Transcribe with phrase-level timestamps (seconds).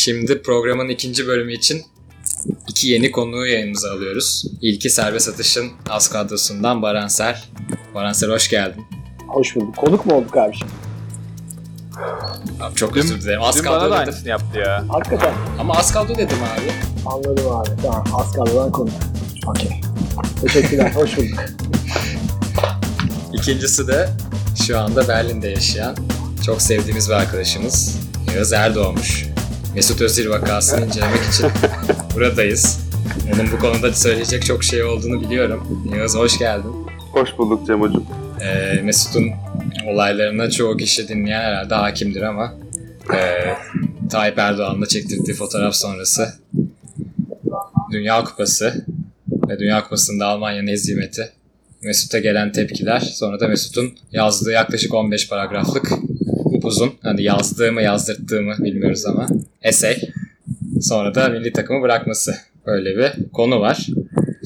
[0.00, 1.82] Şimdi programın ikinci bölümü için
[2.68, 4.44] iki yeni konuğu yayınımıza alıyoruz.
[4.62, 7.48] İlki serbest atışın az kadrosundan Baranser.
[7.94, 8.84] Baranser hoş geldin.
[9.28, 9.76] Hoş bulduk.
[9.76, 10.72] Konuk mu olduk abi şimdi?
[12.60, 13.42] Abi çok özür dilerim.
[13.42, 13.98] Az Dün kadro bana da dedim.
[13.98, 14.84] aynısını yaptı ya.
[14.88, 15.34] Hakikaten.
[15.58, 16.72] Ama az kadro dedim abi.
[17.06, 17.70] Anladım abi.
[17.82, 18.04] Tamam.
[18.14, 18.94] Az kaldıdan konuk.
[19.46, 19.70] Okey.
[20.42, 20.92] Teşekkürler.
[20.94, 21.38] Hoş bulduk.
[23.32, 24.08] İkincisi de
[24.66, 25.96] şu anda Berlin'de yaşayan
[26.46, 27.96] çok sevdiğimiz bir arkadaşımız
[28.34, 29.29] Yağız Erdoğmuş.
[29.74, 31.46] Mesut Özil vakasını incelemek için
[32.14, 32.80] buradayız.
[33.34, 35.84] Onun bu konuda söyleyecek çok şey olduğunu biliyorum.
[35.96, 36.72] Yağız hoş geldin.
[37.12, 38.04] Hoş bulduk Cem Hocam.
[38.40, 39.30] Ee, Mesut'un
[39.86, 42.54] olaylarına çoğu kişi dinleyen herhalde hakimdir ama
[43.14, 43.18] e,
[44.10, 46.34] Tayyip Erdoğan'la çektirdiği fotoğraf sonrası
[47.92, 48.86] Dünya Kupası
[49.48, 51.32] ve Dünya Kupası'nda Almanya'nın hezimeti
[51.82, 55.92] Mesut'a gelen tepkiler sonra da Mesut'un yazdığı yaklaşık 15 paragraflık
[56.52, 59.26] upuzun hani yazdığı mı yazdırttığı mı bilmiyoruz ama
[59.62, 59.96] essay
[60.80, 62.34] sonra da milli takımı bırakması
[62.66, 63.86] böyle bir konu var.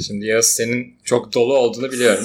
[0.07, 2.25] Şimdi Yağız senin çok dolu olduğunu biliyorum.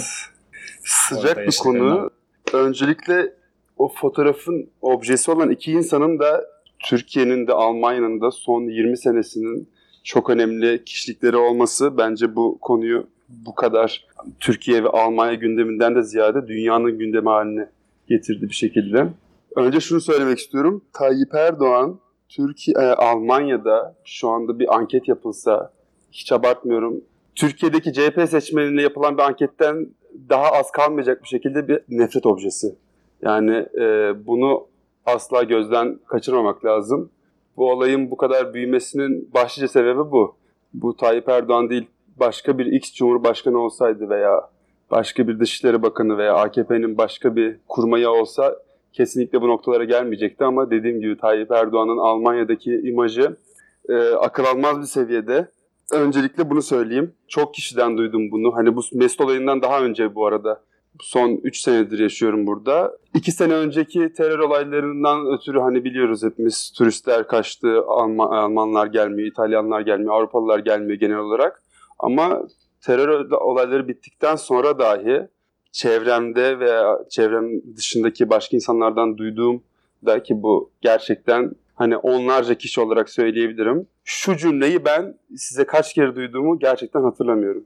[1.11, 2.11] Orada Sıcak bir konu.
[2.53, 3.33] Öncelikle
[3.77, 6.45] o fotoğrafın objesi olan iki insanın da
[6.79, 9.69] Türkiye'nin de Almanya'nın da son 20 senesinin
[10.03, 14.07] çok önemli kişilikleri olması bence bu konuyu bu kadar
[14.39, 17.69] Türkiye ve Almanya gündeminden de ziyade dünyanın gündemi haline
[18.07, 19.07] getirdi bir şekilde.
[19.55, 20.81] Önce şunu söylemek istiyorum.
[20.93, 25.71] Tayyip Erdoğan Türkiye e, Almanya'da şu anda bir anket yapılsa
[26.11, 27.01] hiç abartmıyorum.
[27.35, 29.87] Türkiye'deki CHP seçmeniyle yapılan bir anketten
[30.29, 32.75] daha az kalmayacak bir şekilde bir nefret objesi.
[33.21, 34.67] Yani e, bunu
[35.05, 37.09] asla gözden kaçırmamak lazım.
[37.57, 40.35] Bu olayın bu kadar büyümesinin başlıca sebebi bu.
[40.73, 41.87] Bu Tayyip Erdoğan değil,
[42.19, 44.49] başka bir X Cumhurbaşkanı olsaydı veya
[44.91, 48.55] başka bir Dışişleri Bakanı veya AKP'nin başka bir kurmayı olsa
[48.93, 53.37] kesinlikle bu noktalara gelmeyecekti ama dediğim gibi Tayyip Erdoğan'ın Almanya'daki imajı
[53.89, 55.51] e, akıl almaz bir seviyede.
[55.93, 57.13] Öncelikle bunu söyleyeyim.
[57.27, 58.55] Çok kişiden duydum bunu.
[58.55, 60.61] Hani bu Mesut olayından daha önce bu arada.
[61.01, 62.97] Son 3 senedir yaşıyorum burada.
[63.15, 69.81] 2 sene önceki terör olaylarından ötürü hani biliyoruz hepimiz turistler kaçtı, Alman, Almanlar gelmiyor, İtalyanlar
[69.81, 71.63] gelmiyor, Avrupalılar gelmiyor genel olarak.
[71.99, 72.47] Ama
[72.81, 75.27] terör olayları bittikten sonra dahi
[75.71, 79.63] çevremde veya çevrem dışındaki başka insanlardan duyduğum
[80.05, 83.87] da ki bu gerçekten hani onlarca kişi olarak söyleyebilirim.
[84.03, 87.65] Şu cümleyi ben size kaç kere duyduğumu gerçekten hatırlamıyorum.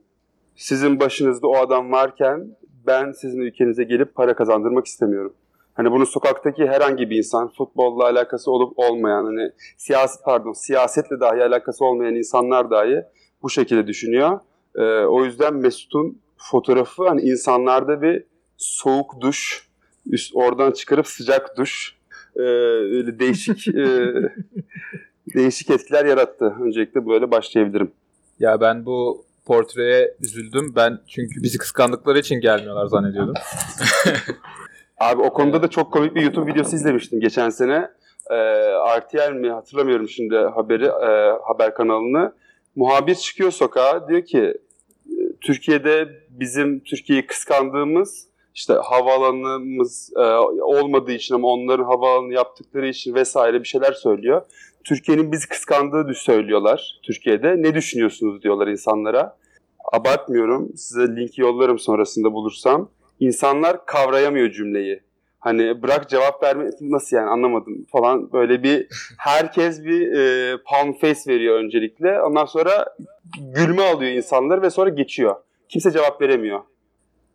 [0.55, 2.55] Sizin başınızda o adam varken
[2.87, 5.33] ben sizin ülkenize gelip para kazandırmak istemiyorum.
[5.73, 11.43] Hani bunu sokaktaki herhangi bir insan, futbolla alakası olup olmayan, hani siyaset pardon siyasetle dahi
[11.43, 13.03] alakası olmayan insanlar dahi
[13.41, 14.39] bu şekilde düşünüyor.
[14.75, 16.21] Ee, o yüzden Mesut'un
[16.51, 18.23] fotoğrafı hani insanlarda bir
[18.57, 19.67] soğuk duş,
[20.05, 21.97] üst, oradan çıkarıp sıcak duş,
[22.35, 24.13] e, öyle değişik e,
[25.35, 26.55] değişik etkiler yarattı.
[26.61, 27.91] Öncelikle böyle başlayabilirim.
[28.39, 30.73] Ya ben bu portreye üzüldüm.
[30.75, 33.33] Ben çünkü bizi kıskandıkları için gelmiyorlar zannediyordum.
[34.99, 37.89] Abi o konuda da çok komik bir YouTube videosu izlemiştim geçen sene.
[38.29, 38.37] E,
[38.99, 42.33] RTL mi hatırlamıyorum şimdi haberi e, haber kanalını.
[42.75, 44.53] Muhabir çıkıyor sokağa diyor ki
[45.43, 50.21] Türkiye'de bizim Türkiye'yi kıskandığımız işte havaalanımız e,
[50.63, 54.41] olmadığı için ama onların havaalanı yaptıkları için vesaire bir şeyler söylüyor.
[54.83, 57.55] Türkiye'nin bizi kıskandığı söylüyorlar Türkiye'de.
[57.57, 59.37] Ne düşünüyorsunuz diyorlar insanlara.
[59.93, 60.77] Abartmıyorum.
[60.77, 62.89] Size linki yollarım sonrasında bulursam.
[63.19, 65.01] İnsanlar kavrayamıyor cümleyi.
[65.43, 68.87] Hani bırak cevap verme nasıl yani anlamadım falan böyle bir
[69.17, 72.21] herkes bir e, palm face veriyor öncelikle.
[72.21, 72.85] Ondan sonra
[73.55, 75.35] gülme alıyor insanlar ve sonra geçiyor.
[75.69, 76.59] Kimse cevap veremiyor.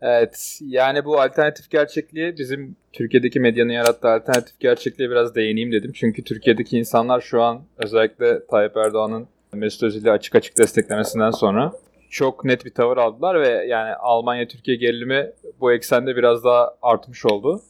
[0.03, 5.93] Evet yani bu alternatif gerçekliğe bizim Türkiye'deki medyanın yarattığı alternatif gerçekliğe biraz değineyim dedim.
[5.95, 11.73] Çünkü Türkiye'deki insanlar şu an özellikle Tayyip Erdoğan'ın Mesut Özil'i açık açık desteklemesinden sonra
[12.11, 17.63] çok net bir tavır aldılar ve yani Almanya-Türkiye gerilimi bu eksende biraz daha artmış oldu.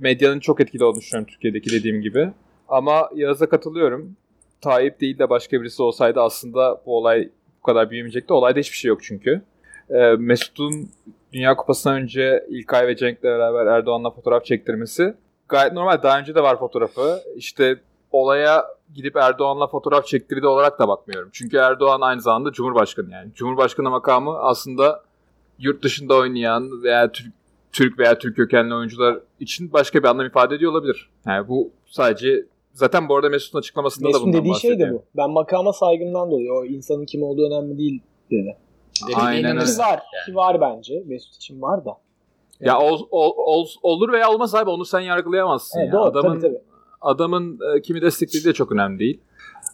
[0.00, 2.30] Medyanın çok etkili olduğunu düşünüyorum Türkiye'deki dediğim gibi.
[2.68, 4.16] Ama Yağız'a katılıyorum.
[4.60, 7.28] Tayyip değil de başka birisi olsaydı aslında bu olay
[7.58, 8.32] bu kadar büyümeyecekti.
[8.32, 9.42] Olayda hiçbir şey yok çünkü.
[9.90, 10.90] Ee, Mesut'un
[11.32, 15.14] Dünya Kupası'ndan önce İlkay ve Cenk'le beraber Erdoğan'la fotoğraf çektirmesi
[15.48, 16.02] gayet normal.
[16.02, 17.20] Daha önce de var fotoğrafı.
[17.36, 17.80] İşte
[18.12, 18.64] olaya
[18.94, 21.30] gidip Erdoğan'la fotoğraf çektirdiği olarak da bakmıyorum.
[21.32, 23.34] Çünkü Erdoğan aynı zamanda Cumhurbaşkanı yani.
[23.34, 25.02] Cumhurbaşkanı makamı aslında
[25.58, 27.32] yurt dışında oynayan veya Türk,
[27.76, 31.10] Türk veya Türk kökenli oyuncular için başka bir anlam ifade ediyor olabilir.
[31.26, 34.88] Yani bu sadece zaten bu arada Mesut'un açıklamasında da Mesut'un bundan dediği şey bahsediyor.
[34.90, 35.04] de bu.
[35.16, 38.56] Ben makama saygımdan dolayı o insanın kim olduğu önemli değil dedi.
[39.14, 39.78] Aynen öyle.
[39.78, 40.00] Var.
[40.26, 41.02] Ki var bence.
[41.06, 41.90] Mesut için var da.
[42.60, 45.78] Ya ol, ol, ol- olur veya olmaz abi onu sen yargılayamazsın.
[45.80, 45.92] Evet, ya.
[45.92, 46.04] doğru.
[46.04, 46.62] Adamın Tabii tabii.
[47.00, 49.20] adamın e, kimi desteklediği de çok önemli değil.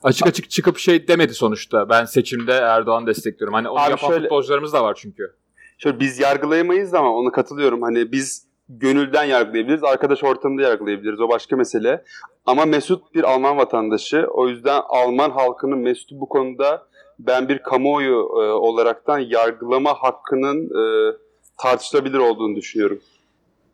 [0.02, 1.88] açık açık çıkıp şey demedi sonuçta.
[1.88, 3.54] Ben seçimde Erdoğan destekliyorum.
[3.54, 5.34] Hani onu Abi yapan şöyle- futbolcularımız da var çünkü.
[5.82, 7.82] Şöyle biz yargılayamayız ama ona katılıyorum.
[7.82, 11.20] Hani biz gönülden yargılayabiliriz, arkadaş ortamında yargılayabiliriz.
[11.20, 12.02] O başka mesele.
[12.46, 14.26] Ama Mesut bir Alman vatandaşı.
[14.34, 16.86] O yüzden Alman halkının Mesut'u bu konuda
[17.18, 21.16] ben bir kamuoyu e, olaraktan yargılama hakkının e,
[21.62, 23.00] tartışılabilir olduğunu düşünüyorum.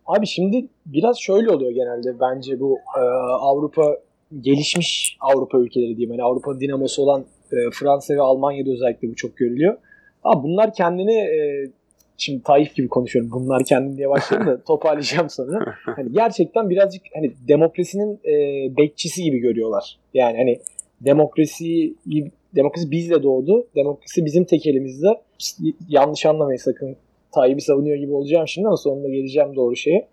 [0.07, 3.01] Abi şimdi biraz şöyle oluyor genelde bence bu e,
[3.41, 3.99] Avrupa
[4.41, 6.11] gelişmiş Avrupa ülkeleri diyeyim.
[6.11, 9.77] Hani Avrupa'nın dinamosu olan e, Fransa ve Almanya'da özellikle bu çok görülüyor.
[10.25, 11.71] Abi bunlar kendini e,
[12.19, 13.31] şimdi Tayyip gibi konuşuyorum.
[13.31, 15.75] Bunlar kendini diye başladım da toparlayacağım sonra.
[15.85, 18.32] Hani gerçekten birazcık hani demokrasinin e,
[18.76, 19.99] bekçisi gibi görüyorlar.
[20.15, 20.59] Yani hani
[21.00, 21.94] demokrasi
[22.56, 23.67] demokrasi bizle doğdu.
[23.76, 25.20] Demokrasi bizim tek elimizde.
[25.88, 26.97] Yanlış anlamayın sakın.
[27.32, 30.09] Tayyip'i savunuyor gibi olacağım şimdi ama sonunda geleceğim doğru şeye.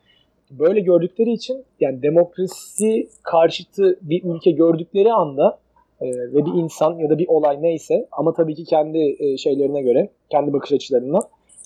[0.51, 5.59] Böyle gördükleri için yani demokrasi karşıtı bir ülke gördükleri anda
[6.01, 9.81] e, ve bir insan ya da bir olay neyse ama tabii ki kendi e, şeylerine
[9.81, 11.19] göre, kendi bakış açılarına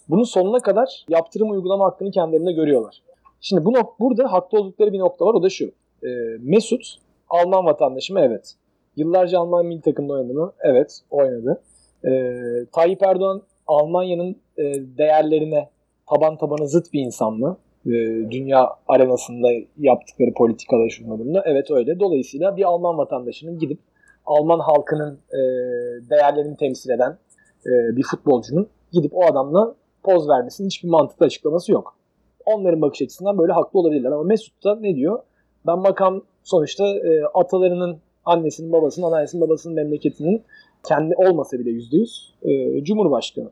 [0.09, 3.01] bunun sonuna kadar yaptırım uygulama hakkını kendilerine görüyorlar.
[3.41, 5.65] Şimdi bu nok- burada haklı oldukları bir nokta var o da şu.
[6.03, 6.09] E,
[6.39, 6.95] Mesut
[7.29, 8.19] Alman vatandaşı mı?
[8.19, 8.53] Evet.
[8.95, 10.53] Yıllarca Alman milli takımda oynadı mı?
[10.59, 11.61] Evet, oynadı.
[12.05, 12.11] E,
[12.71, 14.63] Tayyip Erdoğan Almanya'nın e,
[14.97, 15.69] değerlerine
[16.09, 17.57] taban tabana zıt bir insan mı?
[17.85, 17.91] E,
[18.31, 19.47] dünya arenasında
[19.77, 21.43] yaptıkları politikada şunla bunda.
[21.45, 21.99] Evet öyle.
[21.99, 23.79] Dolayısıyla bir Alman vatandaşının gidip
[24.25, 25.39] Alman halkının e,
[26.09, 27.17] değerlerini temsil eden
[27.65, 31.95] e, bir futbolcunun gidip o adamla poz vermesinin hiçbir mantıklı açıklaması yok.
[32.45, 34.11] Onların bakış açısından böyle haklı olabilirler.
[34.11, 35.19] Ama Mesut da ne diyor?
[35.67, 40.43] Ben makam sonuçta e, atalarının annesinin, babasının, anneannesinin, babasının memleketinin
[40.87, 43.49] kendi olmasa bile yüzde yüz e, Cumhurbaşkanı.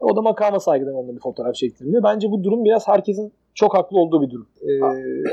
[0.00, 2.02] O da makama saygıdan onunla bir fotoğraf çektiriliyor.
[2.02, 4.46] Bence bu durum biraz herkesin çok haklı olduğu bir durum.
[4.62, 4.70] E,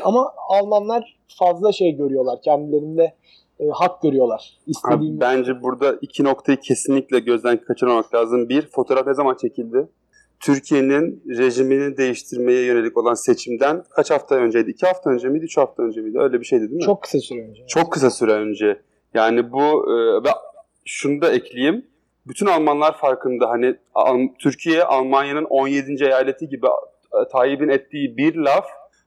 [0.04, 2.42] ama Almanlar fazla şey görüyorlar.
[2.42, 3.14] Kendilerinde
[3.60, 4.58] e, hak görüyorlar.
[4.64, 8.50] Abi, İstediğim bence burada iki noktayı kesinlikle gözden kaçırmamak lazım.
[8.50, 9.88] Bir, fotoğraf ne zaman çekildi?
[10.40, 14.72] Türkiye'nin rejimini değiştirmeye yönelik olan seçimden kaç hafta önceydi?
[14.72, 15.46] İki hafta önce miydi?
[15.46, 16.20] Üç hafta önce miydi?
[16.20, 16.86] Öyle bir şeydi değil mi?
[16.86, 17.68] çok kısa süre önce.
[17.68, 18.82] Çok kısa süre önce.
[19.14, 20.30] Yani bu e, ve
[20.86, 21.86] şunu da ekleyeyim.
[22.28, 23.76] Bütün Almanlar farkında hani
[24.40, 26.04] Türkiye Almanya'nın 17.
[26.04, 28.66] eyaleti gibi e, Tayyip'in ettiği bir laf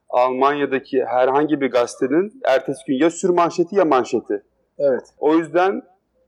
[0.09, 4.43] Almanya'daki herhangi bir gazetenin ertesi gün ya sürmanşeti ya manşeti.
[4.79, 5.03] Evet.
[5.19, 5.81] O yüzden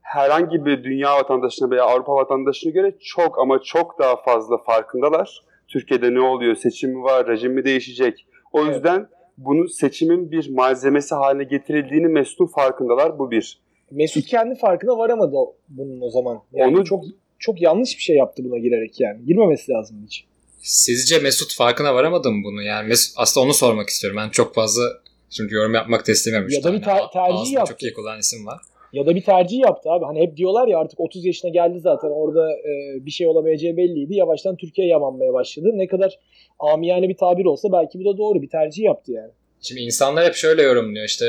[0.03, 5.43] herhangi bir dünya vatandaşına veya Avrupa vatandaşına göre çok ama çok daha fazla farkındalar.
[5.67, 6.55] Türkiye'de ne oluyor?
[6.55, 7.27] Seçim mi var?
[7.27, 8.25] Rejim mi değişecek?
[8.51, 8.75] O Evet.
[8.75, 9.07] yüzden
[9.37, 13.19] bunu seçimin bir malzemesi haline getirildiğini Mesut'un farkındalar.
[13.19, 13.61] Bu bir.
[13.91, 16.39] Mesut kendi farkına varamadı o, bunun o zaman.
[16.53, 17.03] Yani Onu- çok
[17.39, 19.25] çok yanlış bir şey yaptı buna girerek yani.
[19.25, 20.25] Girmemesi lazım hiç.
[20.61, 22.61] Sizce Mesut farkına varamadı mı bunu?
[22.63, 24.19] Yani Mesut, aslında onu sormak istiyorum.
[24.23, 24.83] Ben çok fazla
[25.29, 26.11] çünkü yorum yapmak da.
[26.45, 27.71] Üç Ya da bir ter- tercih ağzını yaptı.
[27.73, 28.61] çok iyi kullanan isim var.
[28.93, 30.05] Ya da bir tercih yaptı abi.
[30.05, 34.15] Hani hep diyorlar ya artık 30 yaşına geldi zaten orada e, bir şey olamayacağı belliydi.
[34.15, 35.69] Yavaştan Türkiye yamanmaya başladı.
[35.73, 36.19] Ne kadar
[36.59, 39.31] amiyane bir tabir olsa belki bu da doğru bir tercih yaptı yani.
[39.61, 41.25] Şimdi insanlar hep şöyle yorumluyor işte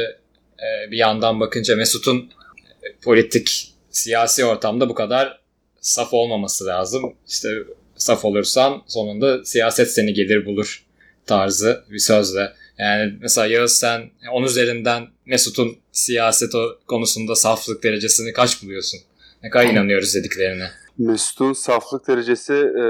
[0.59, 5.41] e, bir yandan bakınca Mesut'un e, politik siyasi ortamda bu kadar
[5.81, 7.15] saf olmaması lazım.
[7.29, 7.49] İşte
[7.97, 10.87] saf olursan sonunda siyaset seni gelir bulur
[11.27, 12.53] tarzı bir sözle.
[12.79, 19.01] Yani mesela Yağız sen 10 üzerinden Mesut'un siyaset o- konusunda saflık derecesini kaç buluyorsun?
[19.43, 20.67] Ne kadar inanıyoruz dediklerine.
[20.99, 22.85] Mesut'un saflık derecesi e,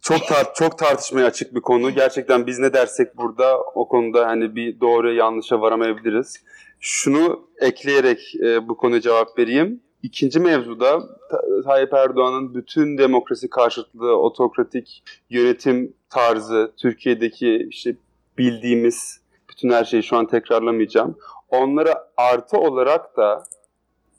[0.00, 1.90] çok tar- çok tartışmaya açık bir konu.
[1.94, 6.36] Gerçekten biz ne dersek burada o konuda hani bir doğru yanlışa varamayabiliriz.
[6.80, 9.80] Şunu ekleyerek e, bu konuya cevap vereyim.
[10.02, 17.96] İkinci mevzuda Ta- Tayyip Erdoğan'ın bütün demokrasi karşıtlığı, otokratik yönetim tarzı, Türkiye'deki işte
[18.38, 19.20] bildiğimiz
[19.50, 21.18] bütün her şeyi şu an tekrarlamayacağım.
[21.48, 23.44] Onlara artı olarak da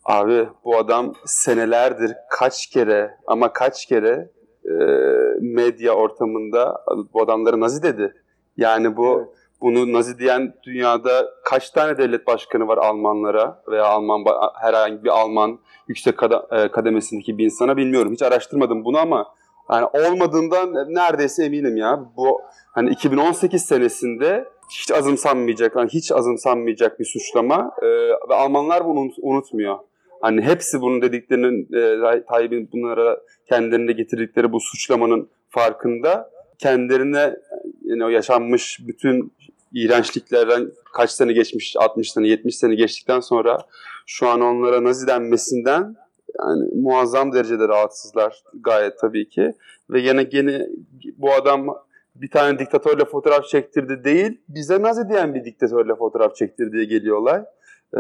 [0.06, 4.30] Abi bu adam senelerdir kaç kere ama kaç kere
[4.66, 4.74] e,
[5.42, 6.84] medya ortamında
[7.14, 8.14] bu adamları Nazi dedi.
[8.58, 9.28] Yani bu Evet.
[9.62, 14.25] bunu Nazi diyen dünyada kaç tane devlet başkanı var Almanlara veya Alman
[14.62, 16.16] herhangi bir Alman yüksek
[16.52, 18.14] e, kademesindeki bir insana bilmiyorum.
[18.14, 19.36] Hiç araştırmadım bunu ama
[19.72, 22.00] yani olmadığından neredeyse eminim ya.
[22.18, 27.86] Bu hani 2018 senesinde hiç azımsanmayacak, hani hiç azımsanmayacak bir suçlama e,
[28.29, 29.79] ve Almanlar bunu unut- unutmuyor.
[30.22, 36.29] Hani hepsi bunun dediklerinin e, Tayyip'in bunlara kendilerine getirdikleri bu suçlamanın farkında.
[36.60, 37.36] Kendilerine
[37.84, 39.34] yani o yaşanmış bütün
[39.74, 43.57] iğrençliklerden kaç sene geçmiş, 60 sene, 70 sene geçtikten sonra
[44.05, 45.95] şu an onlara Nazi denmesinden
[46.39, 49.53] yani muazzam derecede rahatsızlar gayet tabii ki.
[49.89, 50.67] Ve yine gene
[51.17, 51.67] bu adam
[52.15, 57.41] bir tane diktatörle fotoğraf çektirdi değil, bize Nazi diyen bir diktatörle fotoğraf çektirdiği geliyor olay.
[57.93, 58.00] Ee,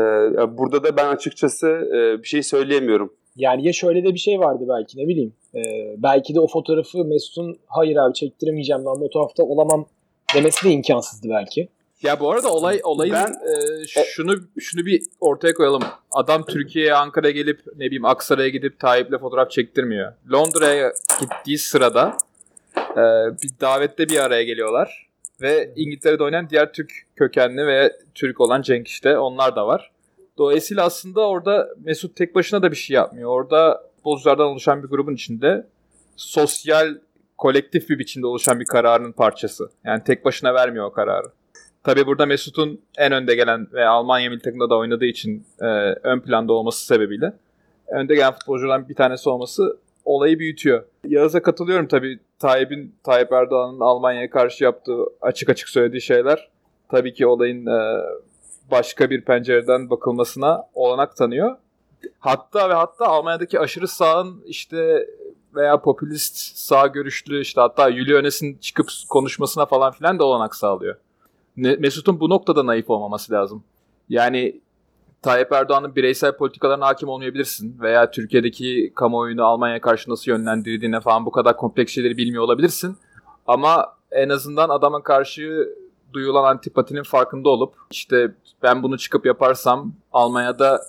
[0.57, 3.13] burada da ben açıkçası e, bir şey söyleyemiyorum.
[3.35, 5.33] Yani ya şöyle de bir şey vardı belki ne bileyim.
[5.55, 5.59] Ee,
[5.97, 9.85] belki de o fotoğrafı Mesut'un hayır abi çektiremeyeceğim ben bu tarafta olamam
[10.35, 11.69] demesi de imkansızdı belki.
[12.01, 13.33] Ya bu arada olay olayın Ben-
[13.83, 15.83] e, şunu şunu bir ortaya koyalım.
[16.11, 20.13] Adam Türkiye'ye Ankara'ya gelip ne bileyim Aksaray'a gidip Tayyip'le fotoğraf çektirmiyor.
[20.31, 22.17] Londra'ya gittiği sırada
[22.95, 23.01] e,
[23.43, 25.07] bir davette bir araya geliyorlar
[25.41, 29.91] ve İngiltere'de oynayan diğer Türk kökenli ve Türk olan Cenk işte onlar da var.
[30.37, 33.29] Dolayısıyla aslında orada Mesut tek başına da bir şey yapmıyor.
[33.29, 35.67] Orada futbolculardan oluşan bir grubun içinde
[36.15, 36.97] sosyal,
[37.37, 39.69] kolektif bir biçimde oluşan bir kararın parçası.
[39.83, 41.27] Yani tek başına vermiyor o kararı.
[41.83, 45.65] Tabi burada Mesut'un en önde gelen ve Almanya milli takımda da oynadığı için e,
[46.03, 47.33] ön planda olması sebebiyle
[47.87, 50.83] önde gelen futbolculardan bir tanesi olması olayı büyütüyor.
[51.07, 56.49] Yağız'a katılıyorum tabi Tayyip'in Tayyip Erdoğan'ın Almanya'ya karşı yaptığı açık açık söylediği şeyler
[56.89, 58.01] tabii ki olayın e,
[58.71, 61.57] başka bir pencereden bakılmasına olanak tanıyor.
[62.19, 65.07] Hatta ve hatta Almanya'daki aşırı sağın işte
[65.55, 70.95] veya popülist sağ görüşlü işte hatta Julio Enes'in çıkıp konuşmasına falan filan da olanak sağlıyor.
[71.55, 73.63] Mesut'un bu noktada naif olmaması lazım.
[74.09, 74.61] Yani
[75.25, 81.31] Tayyip Erdoğan'ın bireysel politikalarına hakim olmayabilirsin veya Türkiye'deki kamuoyunu Almanya'ya karşı nasıl yönlendirdiğine falan bu
[81.31, 82.97] kadar kompleks şeyleri bilmiyor olabilirsin.
[83.47, 85.69] Ama en azından adama karşı
[86.13, 88.31] duyulan antipatinin farkında olup işte
[88.63, 90.81] ben bunu çıkıp yaparsam Almanya'da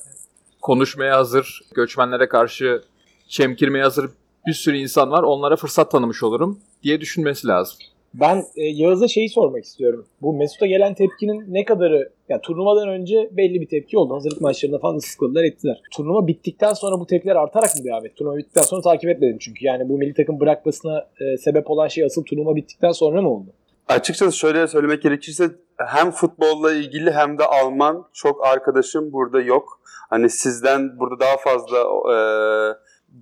[0.62, 2.82] konuşmaya hazır, göçmenlere karşı
[3.28, 4.10] çemkirmeye hazır
[4.46, 5.22] bir sürü insan var.
[5.22, 7.78] Onlara fırsat tanımış olurum diye düşünmesi lazım.
[8.14, 10.06] Ben e, Yağız'a şeyi sormak istiyorum.
[10.22, 14.14] Bu Mesut'a gelen tepkinin ne kadarı ya turnuvadan önce belli bir tepki oldu.
[14.14, 15.80] Hazırlık maçlarında falan ıslıkladılar ettiler.
[15.96, 18.14] Turnuva bittikten sonra bu tepkiler artarak mı devam etti?
[18.14, 19.66] Turnuva bittikten sonra takip etmedim çünkü.
[19.66, 23.50] Yani bu milli takım bırakmasına e, sebep olan şey asıl turnuva bittikten sonra mı oldu?
[23.88, 29.80] Açıkçası şöyle söylemek gerekirse hem futbolla ilgili hem de Alman çok arkadaşım burada yok.
[30.10, 31.78] Hani sizden burada daha fazla
[32.12, 32.16] e,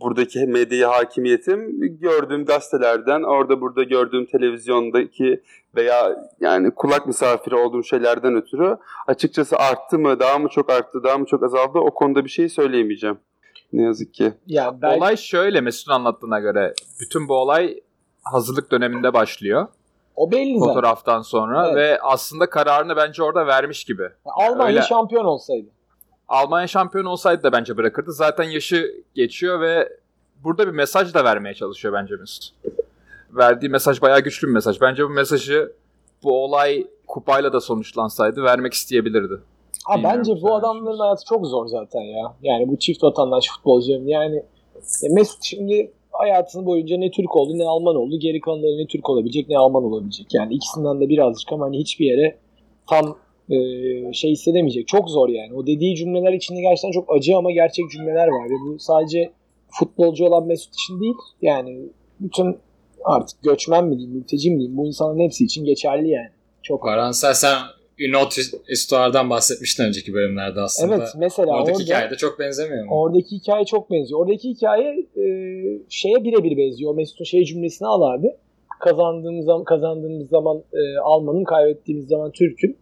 [0.00, 5.42] buradaki medyaya hakimiyetim gördüğüm gazetelerden, orada burada gördüğüm televizyondaki
[5.76, 11.18] veya yani kulak misafiri olduğum şeylerden ötürü açıkçası arttı mı, daha mı çok arttı, daha
[11.18, 13.18] mı çok azaldı o konuda bir şey söyleyemeyeceğim.
[13.72, 14.32] Ne yazık ki.
[14.46, 16.74] Ya ben Olay şöyle Mesut'un anlattığına göre.
[17.00, 17.80] Bütün bu olay
[18.22, 19.66] hazırlık döneminde başlıyor.
[20.16, 20.74] o belli zaten.
[20.74, 21.76] Fotoğraftan sonra Evet.
[21.76, 24.08] ve aslında kararını bence orada vermiş gibi.
[24.24, 24.82] Almanya Öyle.
[24.82, 25.66] şampiyon olsaydı.
[26.34, 28.12] Almanya şampiyon olsaydı da bence bırakırdı.
[28.12, 29.88] Zaten yaşı geçiyor ve
[30.44, 32.54] burada bir mesaj da vermeye çalışıyor bence Mesut.
[33.30, 34.80] Verdiği mesaj bayağı güçlü bir mesaj.
[34.80, 35.72] Bence bu mesajı
[36.22, 39.34] bu olay kupayla da sonuçlansaydı vermek isteyebilirdi.
[39.84, 42.34] Ha Bilmiyorum, bence bu adamların hayatı çok zor zaten ya.
[42.42, 44.36] Yani bu çift vatandaş futbolcuların yani
[45.02, 48.18] ya Mesut şimdi hayatının boyunca ne Türk oldu ne Alman oldu.
[48.18, 50.26] Geri kalanları ne Türk olabilecek ne Alman olabilecek.
[50.34, 52.36] Yani ikisinden de birazcık ama hani hiçbir yere
[52.86, 53.16] tam
[53.50, 53.56] e,
[54.12, 54.88] şey hissedemeyecek.
[54.88, 55.54] Çok zor yani.
[55.54, 58.44] O dediği cümleler içinde gerçekten çok acı ama gerçek cümleler var.
[58.44, 59.32] Ve bu sadece
[59.68, 61.14] futbolcu olan Mesut için değil.
[61.42, 61.78] Yani
[62.20, 62.56] bütün
[63.04, 66.28] artık göçmen mi diyeyim, mülteci mi diyeyim bu insanların hepsi için geçerli yani.
[66.62, 67.56] Çok Baran sen,
[67.98, 68.36] Ünot
[68.70, 70.94] Histoire'dan bahsetmiştin önceki bölümlerde aslında.
[70.94, 72.90] Evet mesela Oradaki orada, hikayede çok benzemiyor mu?
[72.92, 74.20] Oradaki hikaye çok benziyor.
[74.20, 75.24] Oradaki hikaye e,
[75.88, 76.94] şeye birebir benziyor.
[76.94, 78.26] Mesut'un şey cümlesini al abi.
[78.80, 82.76] Kazandığımız zaman, kazandığımız zaman e, Alman'ın, kaybettiğimiz zaman Türk'ün.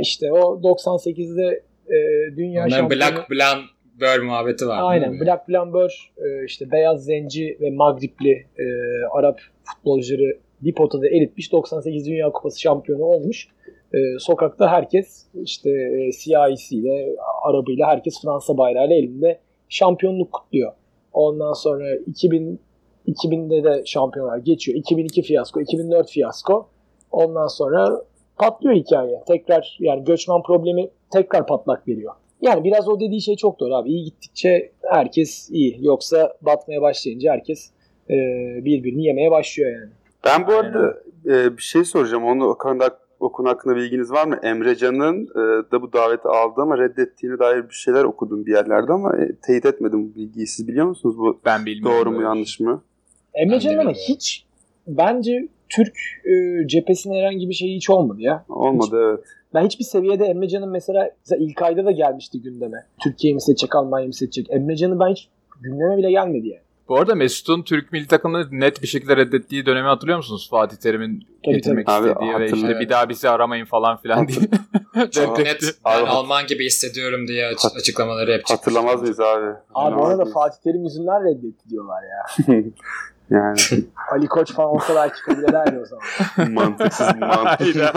[0.00, 1.96] İşte o 98'de e,
[2.36, 3.00] dünya Onların şampiyonu.
[3.00, 3.64] Black Blanc
[4.00, 4.78] Böl muhabbeti var.
[4.82, 5.20] Aynen.
[5.20, 8.64] Black Blambeur e, işte beyaz zenci ve Magripli e,
[9.12, 11.52] Arap futbolcuları bir potada eritmiş.
[11.52, 13.48] 98 Dünya Kupası şampiyonu olmuş.
[13.94, 20.72] E, sokakta herkes işte e, siyahisiyle, Arabıyla herkes Fransa bayrağıyla elinde şampiyonluk kutluyor.
[21.12, 22.60] Ondan sonra 2000
[23.08, 24.78] 2000'de de şampiyonlar geçiyor.
[24.78, 26.68] 2002 fiyasko, 2004 fiyasko.
[27.10, 28.02] Ondan sonra
[28.40, 29.22] patlıyor hikaye.
[29.28, 32.12] Tekrar yani göçmen problemi tekrar patlak veriyor.
[32.42, 33.88] Yani biraz o dediği şey çok doğru abi.
[33.90, 35.78] İyi gittikçe herkes iyi.
[35.80, 37.70] Yoksa batmaya başlayınca herkes
[38.10, 38.14] e,
[38.64, 39.90] birbirini yemeye başlıyor yani.
[40.24, 40.62] Ben bu Aynen.
[40.72, 42.24] arada e, bir şey soracağım.
[42.24, 44.38] Onu o konuda o konu hakkında bilginiz var mı?
[44.42, 49.16] Emrecan'ın e, da bu daveti aldı ama reddettiğine dair bir şeyler okudum bir yerlerde ama
[49.16, 50.46] e, teyit etmedim bu bilgiyi.
[50.46, 51.98] Siz biliyor musunuz bu Ben bilmiyorum.
[51.98, 52.26] doğru mu böyle.
[52.28, 52.82] yanlış mı?
[53.34, 54.02] Emrecan ama bilmiyorum.
[54.08, 54.46] hiç
[54.86, 58.44] bence Türk e, cephesine herhangi bir şey hiç olmadı ya.
[58.48, 59.24] Olmadı evet.
[59.54, 62.86] Ben hiçbir seviyede Emrecan'ın mesela, mesela ilk ayda da gelmişti gündeme.
[63.02, 64.50] Türkiye mi seçecek, Almanya mı seçecek?
[64.50, 65.28] Emrecan'ı ben hiç
[65.60, 66.62] gündeme bile gelmedi yani.
[66.88, 70.48] Bu arada Mesut'un Türk milli takımını net bir şekilde reddettiği dönemi hatırlıyor musunuz?
[70.50, 72.10] Fatih Terim'in Tabii, getirmek tabii.
[72.10, 74.40] Abi, istediği ve işte bir daha bizi aramayın falan filan diye.
[75.10, 78.58] Çok net ben Abi- Alman gibi hissediyorum diye aç- açıklamaları hep çıkmış.
[78.58, 79.46] Hatırlamaz mıyız abi?
[79.46, 80.34] Abi bu Hatırlamaz arada mıyız?
[80.34, 82.46] Fatih Terim yüzünden reddetti diyorlar ya.
[83.30, 83.58] Yani
[84.12, 86.52] Ali Koç falan olsa belki kabul ederdi o zaman.
[86.52, 87.94] mantıksız mantık,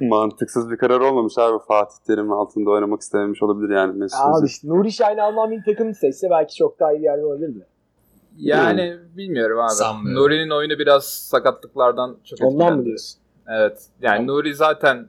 [0.00, 1.58] mantıksız bir karar olmamış abi.
[1.68, 5.94] Fatih Terim'in altında oynamak istememiş olabilir yani Mesut Abi işte Nuri Şahin Alman milli takımı
[5.94, 7.66] seçse belki çok daha iyi bir yerde olabilirdi.
[8.36, 9.70] Yani bilmiyorum abi.
[9.70, 10.22] Sanmıyorum.
[10.22, 12.78] Nuri'nin oyunu biraz sakatlıklardan çok Ondan etkilendi.
[12.78, 13.20] mı diyorsun?
[13.48, 13.86] Evet.
[14.00, 15.08] Yani Nuri zaten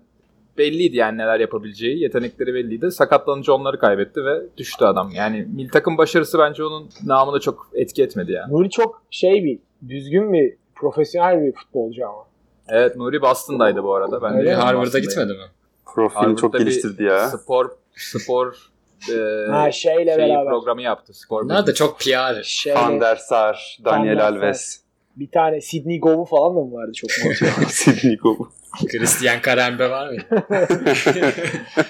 [0.58, 2.00] belliydi yani neler yapabileceği.
[2.00, 2.92] Yetenekleri belliydi.
[2.92, 5.12] Sakatlanınca onları kaybetti ve düştü adam.
[5.16, 8.54] Yani milli takım başarısı bence onun namına çok etki etmedi yani.
[8.54, 9.60] Nuri çok şey bir,
[9.90, 12.26] düzgün bir, profesyonel bir futbolcu ama.
[12.68, 14.22] Evet Nuri Boston'daydı bu arada.
[14.22, 14.56] Ben de Öyle mi?
[14.56, 15.38] Harvard'a gitmedi mi?
[15.86, 17.28] Profilini Harvard'da çok bir geliştirdi ya.
[17.30, 18.72] Spor spor
[19.14, 20.50] e, Ha şeyle şeyi, beraber.
[20.50, 21.14] programı yaptı.
[21.14, 22.44] Spor Bunlar da çok PR.
[22.44, 24.44] Şeyle, Van der Sar, Daniel Van der Sar.
[24.44, 24.82] Alves,
[25.16, 27.64] bir tane Sidney Gov'u falan da mı vardı çok mu hatırlıyorum?
[27.70, 28.50] Sidney Gobu.
[28.92, 30.18] Christian Karembe var mı?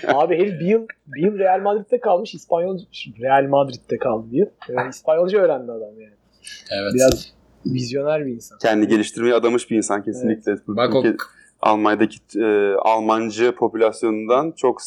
[0.08, 2.34] Abi herif bir yıl, bir yıl Real Madrid'de kalmış.
[2.34, 2.79] İspanyol
[3.22, 4.48] Real Madrid'de kaldı bir yıl.
[4.70, 6.13] Yani İspanyolca öğrendi adam yani.
[6.72, 6.91] Evet.
[6.96, 7.34] Biraz
[7.65, 8.58] vizyoner bir insan.
[8.58, 10.55] Kendi geliştirmeye adamış bir insan kesinlikle.
[10.67, 11.03] Bak o
[11.62, 14.82] Almanya'daki e, Almancı popülasyonundan çok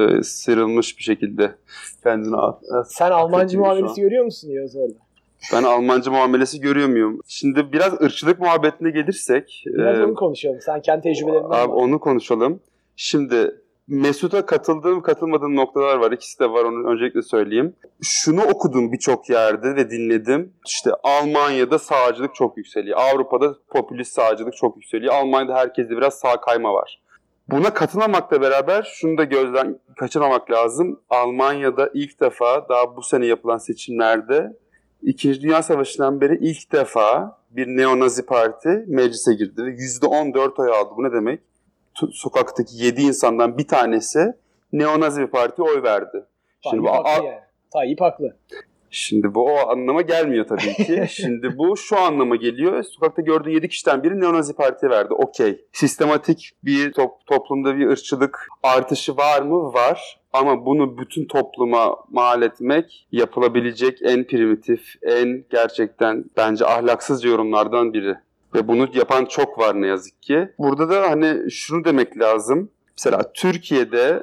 [0.00, 1.54] e, sıyrılmış bir şekilde
[2.02, 5.05] kendini at- Sen Almancı muamelesi görüyor musun Yağız orada?
[5.52, 7.20] Ben Almancı muamelesi görüyor muyum?
[7.26, 10.60] Şimdi biraz ırkçılık muhabbetine gelirsek Biraz e, onu konuşalım.
[10.60, 11.76] Sen kendi tecrübelerinden abi bak.
[11.76, 12.60] onu konuşalım.
[12.96, 13.54] Şimdi
[13.88, 16.12] Mesut'a katıldığım katılmadığım noktalar var.
[16.12, 17.74] İkisi de var onu öncelikle söyleyeyim.
[18.02, 20.52] Şunu okudum birçok yerde ve dinledim.
[20.66, 22.98] İşte Almanya'da sağcılık çok yükseliyor.
[22.98, 25.14] Avrupa'da popülist sağcılık çok yükseliyor.
[25.14, 27.02] Almanya'da herkeste biraz sağ kayma var.
[27.48, 31.00] Buna katılmamakla beraber şunu da gözden kaçırmamak lazım.
[31.10, 34.56] Almanya'da ilk defa daha bu sene yapılan seçimlerde
[35.02, 40.90] İkinci Dünya Savaşı'ndan beri ilk defa bir neonazi parti meclise girdi ve %14 oy aldı.
[40.96, 41.40] Bu ne demek?
[42.12, 44.34] Sokaktaki 7 insandan bir tanesi
[44.72, 46.24] neonazi bir partiye oy verdi.
[46.70, 47.40] Şimdi Tayyip bu, haklı yani.
[47.70, 48.36] Tayyip haklı.
[48.96, 51.04] Şimdi bu o anlama gelmiyor tabii ki.
[51.10, 52.82] şimdi bu şu anlama geliyor.
[52.82, 55.14] Sokakta gördüğün 7 kişiden biri neonazi partiye verdi.
[55.14, 55.64] Okey.
[55.72, 59.72] Sistematik bir top- toplumda bir ırkçılık artışı var mı?
[59.72, 60.20] Var.
[60.32, 68.14] Ama bunu bütün topluma mal etmek yapılabilecek en primitif, en gerçekten bence ahlaksızca yorumlardan biri.
[68.54, 70.48] Ve bunu yapan çok var ne yazık ki.
[70.58, 72.70] Burada da hani şunu demek lazım.
[72.98, 74.22] Mesela Türkiye'de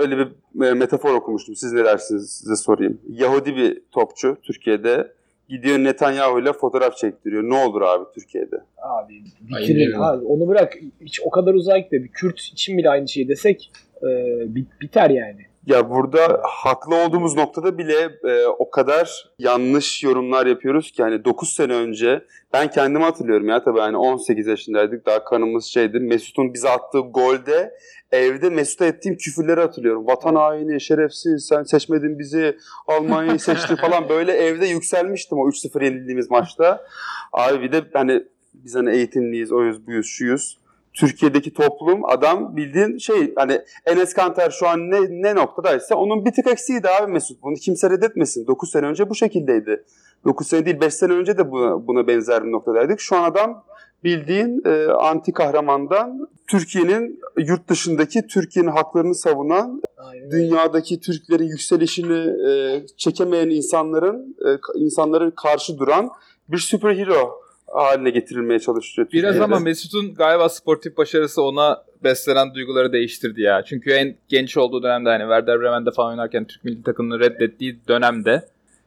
[0.00, 0.26] öyle bir
[0.66, 1.56] e, metafor okumuştum.
[1.56, 3.00] Siz ne dersiniz size sorayım.
[3.08, 5.12] Yahudi bir topçu Türkiye'de
[5.48, 7.42] gidiyor Netanyahu ile fotoğraf çektiriyor.
[7.42, 8.56] Ne olur abi Türkiye'de?
[8.78, 9.94] Abi bitirir.
[9.98, 10.74] Abi, onu bırak.
[11.00, 12.04] Hiç o kadar uzağa gitti.
[12.04, 14.06] Bir Kürt için bile aynı şeyi desek e,
[14.54, 15.46] bit- biter yani.
[15.66, 21.52] Ya burada haklı olduğumuz noktada bile e, o kadar yanlış yorumlar yapıyoruz ki hani 9
[21.52, 26.00] sene önce ben kendimi hatırlıyorum ya tabii hani 18 yaşındaydık daha kanımız şeydi.
[26.00, 27.74] Mesut'un bize attığı golde
[28.12, 30.06] evde Mesut'a ettiğim küfürleri hatırlıyorum.
[30.06, 36.30] Vatan haini, şerefsiz, sen seçmedin bizi, Almanya'yı seçtin falan böyle evde yükselmiştim o 3-0 yenildiğimiz
[36.30, 36.84] maçta.
[37.32, 38.24] Abi bir de hani
[38.54, 40.58] biz hani eğitimliyiz, oyuz, buyuz, şuyuz.
[40.96, 46.32] Türkiye'deki toplum adam bildiğin şey hani Enes Kanter şu an ne, ne noktadaysa onun bir
[46.32, 47.42] tık eksiğiydi abi Mesut.
[47.42, 48.46] Bunu kimse reddetmesin.
[48.46, 49.84] 9 sene önce bu şekildeydi.
[50.24, 53.00] 9 sene değil 5 sene önce de buna, buna benzer bir noktadaydık.
[53.00, 53.64] Şu an adam
[54.04, 60.30] bildiğin e, anti kahramandan Türkiye'nin yurt dışındaki Türkiye'nin haklarını savunan, Aynen.
[60.30, 66.10] dünyadaki Türklerin yükselişini e, çekemeyen insanların e, insanlara karşı duran
[66.48, 67.45] bir superhero
[67.76, 69.08] haline getirilmeye çalışıyor.
[69.12, 69.44] Biraz Türkiye'de.
[69.44, 73.62] ama Mesut'un galiba sportif başarısı ona beslenen duyguları değiştirdi ya.
[73.62, 78.42] Çünkü en genç olduğu dönemde hani Werder Bremen'de falan oynarken Türk milli takımını reddettiği dönemde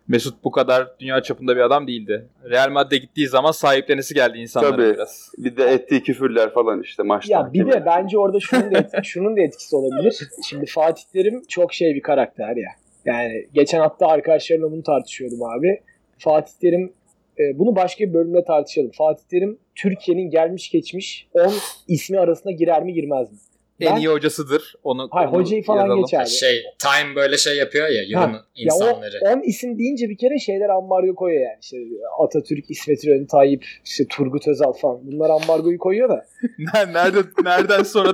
[0.07, 2.25] Mesut bu kadar dünya çapında bir adam değildi.
[2.49, 4.93] Real Madrid'e gittiği zaman sahiplenisi geldi insanlara Tabii.
[4.93, 5.31] biraz.
[5.37, 7.33] bir de ettiği küfürler falan işte maçta.
[7.33, 10.19] Ya bir de bence orada şunun da, et- şunun da etkisi olabilir.
[10.49, 12.69] Şimdi Fatih Terim çok şey bir karakter ya.
[13.05, 15.81] Yani geçen hafta arkadaşlarımla bunu tartışıyordum abi.
[16.17, 16.93] Fatih Terim
[17.39, 18.91] e, bunu başka bir bölümde tartışalım.
[18.97, 21.53] Fatih Terim Türkiye'nin gelmiş geçmiş 10
[21.87, 23.37] ismi arasına girer mi girmez mi?
[23.81, 24.75] En Ben- iyi hocasıdır.
[24.83, 26.01] Onu, Hayır onu hocayı falan yazalım.
[26.01, 26.27] geç abi.
[26.27, 29.19] Şey Time böyle şey yapıyor ya yılın Ya insanları.
[29.25, 31.57] o 10 isim deyince bir kere şeyler ambargo koyuyor yani.
[31.61, 31.77] İşte
[32.19, 34.99] Atatürk, İsmet İnönü, Tayyip, işte Turgut Özal falan.
[35.03, 36.25] Bunlar ambargoyu koyuyor da.
[36.93, 38.13] Nerede, nereden sonra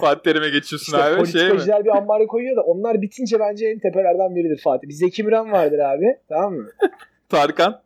[0.00, 1.26] Fatih Terim'e geçiyorsun İşte abi?
[1.26, 1.48] Şey mi?
[1.48, 4.88] politikacılar bir ambargo koyuyor da onlar bitince bence en tepelerden biridir Fatih.
[4.88, 6.06] Bir Zeki Müren vardır abi.
[6.28, 6.70] Tamam mı?
[7.28, 7.83] Tarkan.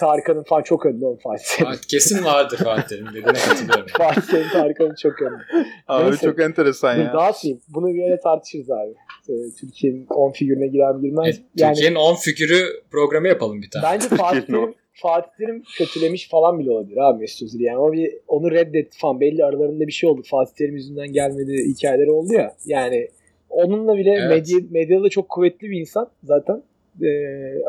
[0.00, 1.72] Tarkan'ın falan çok önde oğlum Fatih Terim.
[1.88, 3.86] Kesin vardır Fatih Terim dediğine katılıyorum.
[3.98, 5.42] Fatih Terim Tarkan'ın çok önde.
[5.88, 6.26] Abi Neyse.
[6.26, 7.12] çok enteresan ya.
[7.12, 7.60] dağıtayım.
[7.68, 8.94] Bunu bir yere tartışırız abi.
[9.28, 11.38] Ee, Türkiye'nin 10 figürüne girer mi girmez.
[11.38, 13.84] E, yani Türkiye'nin 10 figürü programı yapalım bir tane.
[13.84, 17.60] Bence Fatih Terim, Fatih Terim kötülemiş falan bile olabilir abi Mesut Özil.
[17.60, 19.20] Yani o bir, onu reddetti falan.
[19.20, 20.22] Belli aralarında bir şey oldu.
[20.30, 22.54] Fatih Terim yüzünden gelmedi hikayeleri oldu ya.
[22.66, 23.08] Yani
[23.50, 24.28] onunla bile Evet.
[24.30, 26.62] medya, medyada çok kuvvetli bir insan zaten.
[27.02, 27.06] E,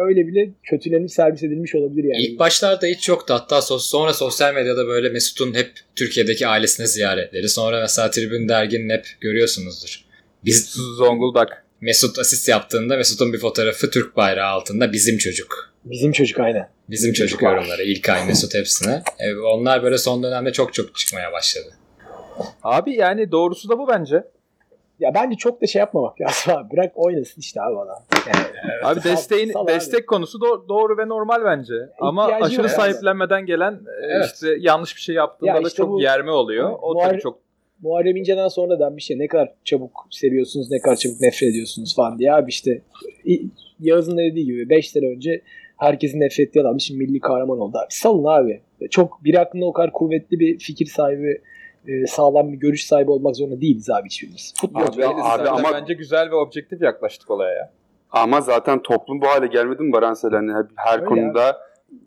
[0.07, 2.23] öyle bile kötülenip servis edilmiş olabilir yani.
[2.23, 3.33] İlk başlarda hiç yoktu.
[3.33, 7.49] Hatta sos- sonra sosyal medyada böyle Mesut'un hep Türkiye'deki ailesine ziyaretleri.
[7.49, 10.05] Sonra mesela Tribün Dergi'nin hep görüyorsunuzdur.
[10.45, 11.65] Biz Zonguldak.
[11.81, 15.73] Mesut asist yaptığında Mesut'un bir fotoğrafı Türk bayrağı altında bizim çocuk.
[15.85, 16.69] Bizim çocuk aynen.
[16.89, 17.83] Bizim çocuk yorumları.
[17.83, 19.03] İlkay Mesut hepsine.
[19.19, 21.73] E, onlar böyle son dönemde çok çok çıkmaya başladı.
[22.63, 24.23] Abi yani doğrusu da bu bence.
[25.01, 26.71] Ya bence çok da şey yapmamak lazım abi.
[26.71, 27.97] Bırak oynasın işte abi adam.
[28.27, 28.45] Yani,
[28.83, 29.71] Abi Sal- desteğin sal abi.
[29.71, 31.73] destek konusu do- doğru ve normal bence.
[31.99, 32.67] Ama İhtiyacı aşırı var.
[32.69, 34.25] sahiplenmeden gelen e, Evet.
[34.33, 36.71] işte yanlış bir şey yaptığında Ya da işte çok bu- yerme oluyor.
[36.81, 37.39] O Muhar- tabii çok
[37.81, 41.95] Muharrem İnce'den sonra da bir şey ne kadar çabuk seviyorsunuz, ne kadar çabuk nefret ediyorsunuz
[41.95, 42.81] falan diye abi işte
[43.79, 45.41] Yağız'ın da dediği gibi 5 sene önce
[45.77, 47.87] herkesin nefret ettiği adam şimdi milli kahraman oldu abi.
[47.89, 48.61] Salın abi.
[48.89, 51.41] Çok bir aklında o kadar kuvvetli bir fikir sahibi,
[51.87, 54.53] e, sağlam bir görüş sahibi olmak zorunda değiliz abi hiçbirimiz.
[54.61, 57.71] Futbol Abi, Değiliz abi ama- bence güzel ve objektif yaklaştık olaya ya.
[58.11, 60.31] Ama zaten toplum bu hale gelmedi mi Baransel?
[60.31, 61.57] Hani her Öyle konuda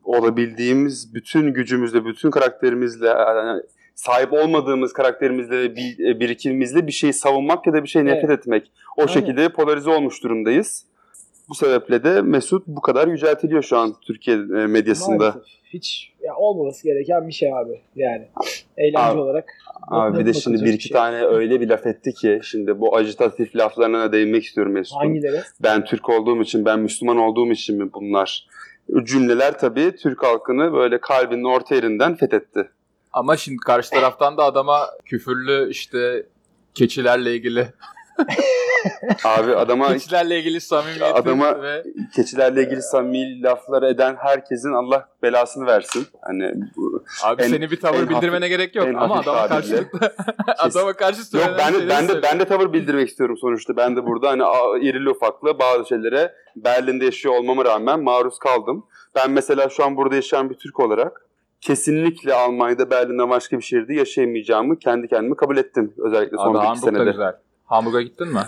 [0.05, 3.63] olabildiğimiz bütün gücümüzle, bütün karakterimizle, yani
[3.95, 8.31] sahip olmadığımız karakterimizle ve bir- e, birikimimizle bir şeyi savunmak ya da bir şey nefret
[8.31, 8.71] etmek.
[8.97, 9.13] O Aynen.
[9.13, 10.87] şekilde polarize olmuş durumdayız.
[11.49, 15.17] Bu sebeple de Mesut bu kadar yüceltiliyor şu an Türkiye e, medyasında.
[15.19, 15.43] Maalesef.
[15.65, 17.81] Hiç ya, olmaması gereken bir şey abi.
[17.97, 18.29] Yani
[18.77, 19.45] eğlence Abi- olarak.
[19.89, 20.97] Abi bir de şimdi bir iki şey.
[20.97, 24.99] tane öyle bir laf etti ki şimdi bu ajitatif laflarına da değinmek istiyorum Mesut'un.
[24.99, 25.43] Hangileri?
[25.63, 28.47] ben Türk olduğum için, ben Müslüman olduğum için mi bunlar?
[29.05, 32.71] Cümleler tabii Türk halkını böyle kalbinin orta yerinden fethetti.
[33.13, 36.27] Ama şimdi karşı taraftan da adama küfürlü işte
[36.75, 37.67] keçilerle ilgili
[39.25, 41.85] Abi adama keçilerle ilgili samimiyeti Adama- ve
[42.17, 46.07] keçilerle ilgili samimi laflar eden herkesin Allah belasını versin.
[46.21, 46.94] Hani bu,
[47.25, 49.99] abi En- senin bir tavır en bildirmene gerek yok ama hafif adama karşılıklı
[50.59, 53.77] adama karşı Yok ben de, ben de ben de tavır bildirmek istiyorum sonuçta.
[53.77, 54.43] Ben de burada hani
[54.85, 58.87] irili ufaklı bazı şeylere Berlin'de yaşıyor olmama rağmen maruz kaldım.
[59.15, 61.27] Ben mesela şu an burada yaşayan bir Türk olarak
[61.61, 65.95] kesinlikle Almanya'da Berlin'den başka bir şehirde yaşayamayacağımı kendi kendime kabul ettim.
[65.99, 67.11] Özellikle son Abi bir iki senede.
[67.11, 67.33] güzel.
[67.65, 68.41] Hamburg'a gittin mi?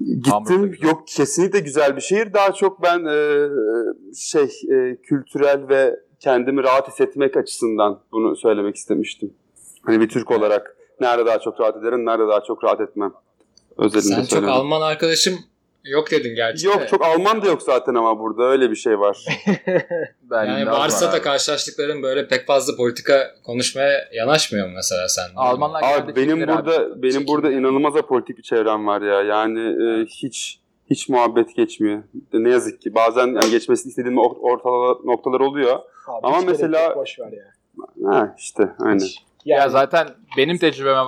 [0.00, 0.76] Gittim.
[0.82, 2.32] Yok kesinlikle güzel bir şehir.
[2.32, 3.48] Daha çok ben e,
[4.16, 9.34] şey e, kültürel ve kendimi rahat hissetmek açısından bunu söylemek istemiştim.
[9.86, 13.12] Hani bir Türk olarak nerede daha çok rahat ederim, nerede daha çok rahat etmem.
[13.78, 14.54] Özelinde Sen çok söylemek.
[14.54, 15.34] Alman arkadaşım
[15.84, 16.86] yok dedin gerçi Yok de.
[16.86, 19.24] çok Alman da yok zaten ama burada öyle bir şey var.
[20.30, 25.24] Yani varsa var da karşılaştıkların böyle pek fazla politika konuşmaya yanaşmıyor mu mesela sen?
[25.36, 27.02] Almanlar Abi benim burada abi.
[27.02, 29.22] benim burada inanılmaz apolitik bir çevrem var ya.
[29.22, 32.02] Yani e, hiç hiç muhabbet geçmiyor.
[32.32, 34.68] Ne yazık ki bazen yani geçmesini istediğim or- orta
[35.04, 35.78] noktalar oluyor.
[36.10, 37.44] Abi Ama hiç gerek mesela- yok, boş ver ya.
[38.10, 38.98] Ha işte aynen.
[38.98, 39.18] Hiç.
[39.44, 41.00] Ya Yani, zaten benim tecrübeme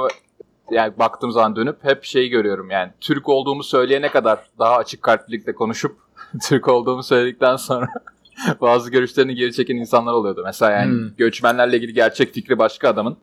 [0.70, 5.54] yani baktığım zaman dönüp hep şeyi görüyorum yani Türk olduğumu söyleyene kadar daha açık kalplilikle
[5.54, 5.96] konuşup
[6.48, 7.86] Türk olduğumu söyledikten sonra
[8.60, 10.42] bazı görüşlerini geri çeken insanlar oluyordu.
[10.44, 11.16] Mesela yani Hmm.
[11.16, 13.16] göçmenlerle ilgili gerçek fikri başka adamın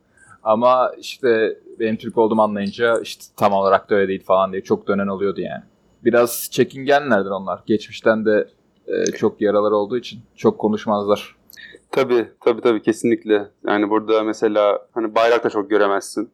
[0.44, 4.88] ama işte benim Türk olduğumu anlayınca işte tam olarak da öyle değil falan diye çok
[4.88, 5.64] dönen oluyordu yani.
[6.06, 7.60] Biraz çekingenlerdir onlar.
[7.66, 8.48] Geçmişten de
[8.88, 11.36] e, çok yaralar olduğu için çok konuşmazlar.
[11.92, 13.48] Tabii tabii tabii kesinlikle.
[13.68, 16.30] Yani burada mesela hani bayrak da çok göremezsin.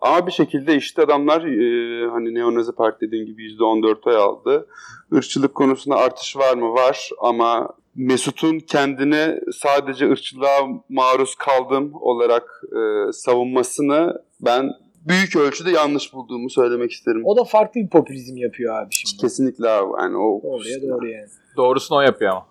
[0.00, 4.66] Ama bir şekilde işte adamlar e, hani Neonazi Parti dediğin gibi %14 oy aldı.
[5.12, 6.74] Irkçılık konusunda artış var mı?
[6.74, 14.70] Var ama Mesut'un kendini sadece ırkçılığa maruz kaldım olarak e, savunmasını ben
[15.08, 17.22] büyük ölçüde yanlış bulduğumu söylemek isterim.
[17.24, 19.20] o da farklı bir popülizm yapıyor abi şimdi.
[19.20, 20.02] Kesinlikle abi.
[20.02, 21.28] Yani o Doğruya doğru yani.
[21.56, 22.46] Doğrusunu o yapıyor ama.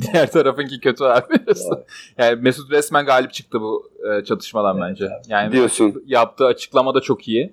[0.00, 1.34] Diğer tarafınki kötü abi.
[2.18, 5.08] Yani Mesut resmen galip çıktı bu e, çatışmadan bence.
[5.28, 6.02] Yani diyorsun.
[6.06, 7.52] yaptığı açıklama da çok iyi.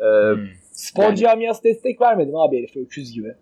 [0.00, 0.46] E, Hmm.
[0.72, 3.34] Spor Yani- camiası destek vermedi mi abi herif öküz gibi?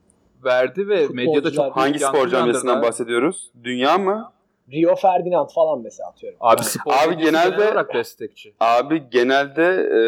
[0.45, 3.51] verdi ve Futbolcular- medyada çok Hangi spor camiasından bahsediyoruz?
[3.65, 4.33] Dünya mı?
[4.73, 6.39] Rio Ferdinand falan mesela atıyorum.
[6.41, 8.55] Abi spor Abi genelde- genel olarak destekçi.
[8.61, 9.99] Abi genelde e,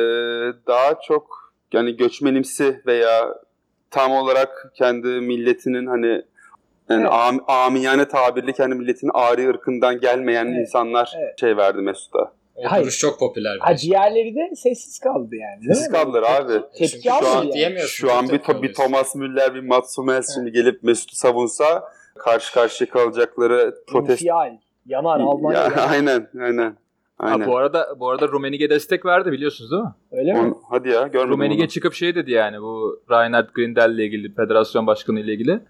[0.67, 3.35] daha çok yani göçmenimsi veya
[3.91, 6.23] tam olarak kendi milletinin hani
[6.91, 7.13] yani Evet.
[7.13, 11.41] am, amiyane tabirle kendi milletinin ari ırkından gelmeyen Evet, insanlar evet.
[11.41, 12.33] şey verdi Mesut'a.
[12.55, 12.83] O Hayır.
[12.85, 13.57] duruş çok popüler.
[13.61, 15.65] Ha diğerleri de sessiz kaldı yani.
[15.75, 16.53] Sessiz kaldılar abi.
[16.79, 17.53] Tepki Çünkü şu an yani.
[17.53, 18.07] diyemiyorsun.
[18.09, 18.75] Şu an bir, to- bir.
[18.75, 21.85] Thomas Müller, bir Mats Hummels şimdi gelip Mesut'u savunsa
[22.19, 24.23] karşı karşıya kalacakları protest.
[24.23, 24.57] İnfial.
[24.87, 25.59] Yanar Almanya.
[25.59, 25.91] Ya, yanar.
[25.91, 26.77] aynen, aynen.
[27.19, 27.47] Ha, Aynen.
[27.49, 29.89] bu arada bu arada Rumenige destek verdi biliyorsunuz değil mi?
[30.13, 30.39] Öyle mi?
[30.41, 31.69] On- hadi ya görmedim Rumenige onu.
[31.69, 35.61] çıkıp şey dedi yani bu Reinhard Grindel ile ilgili federasyon başkanı ile ilgili.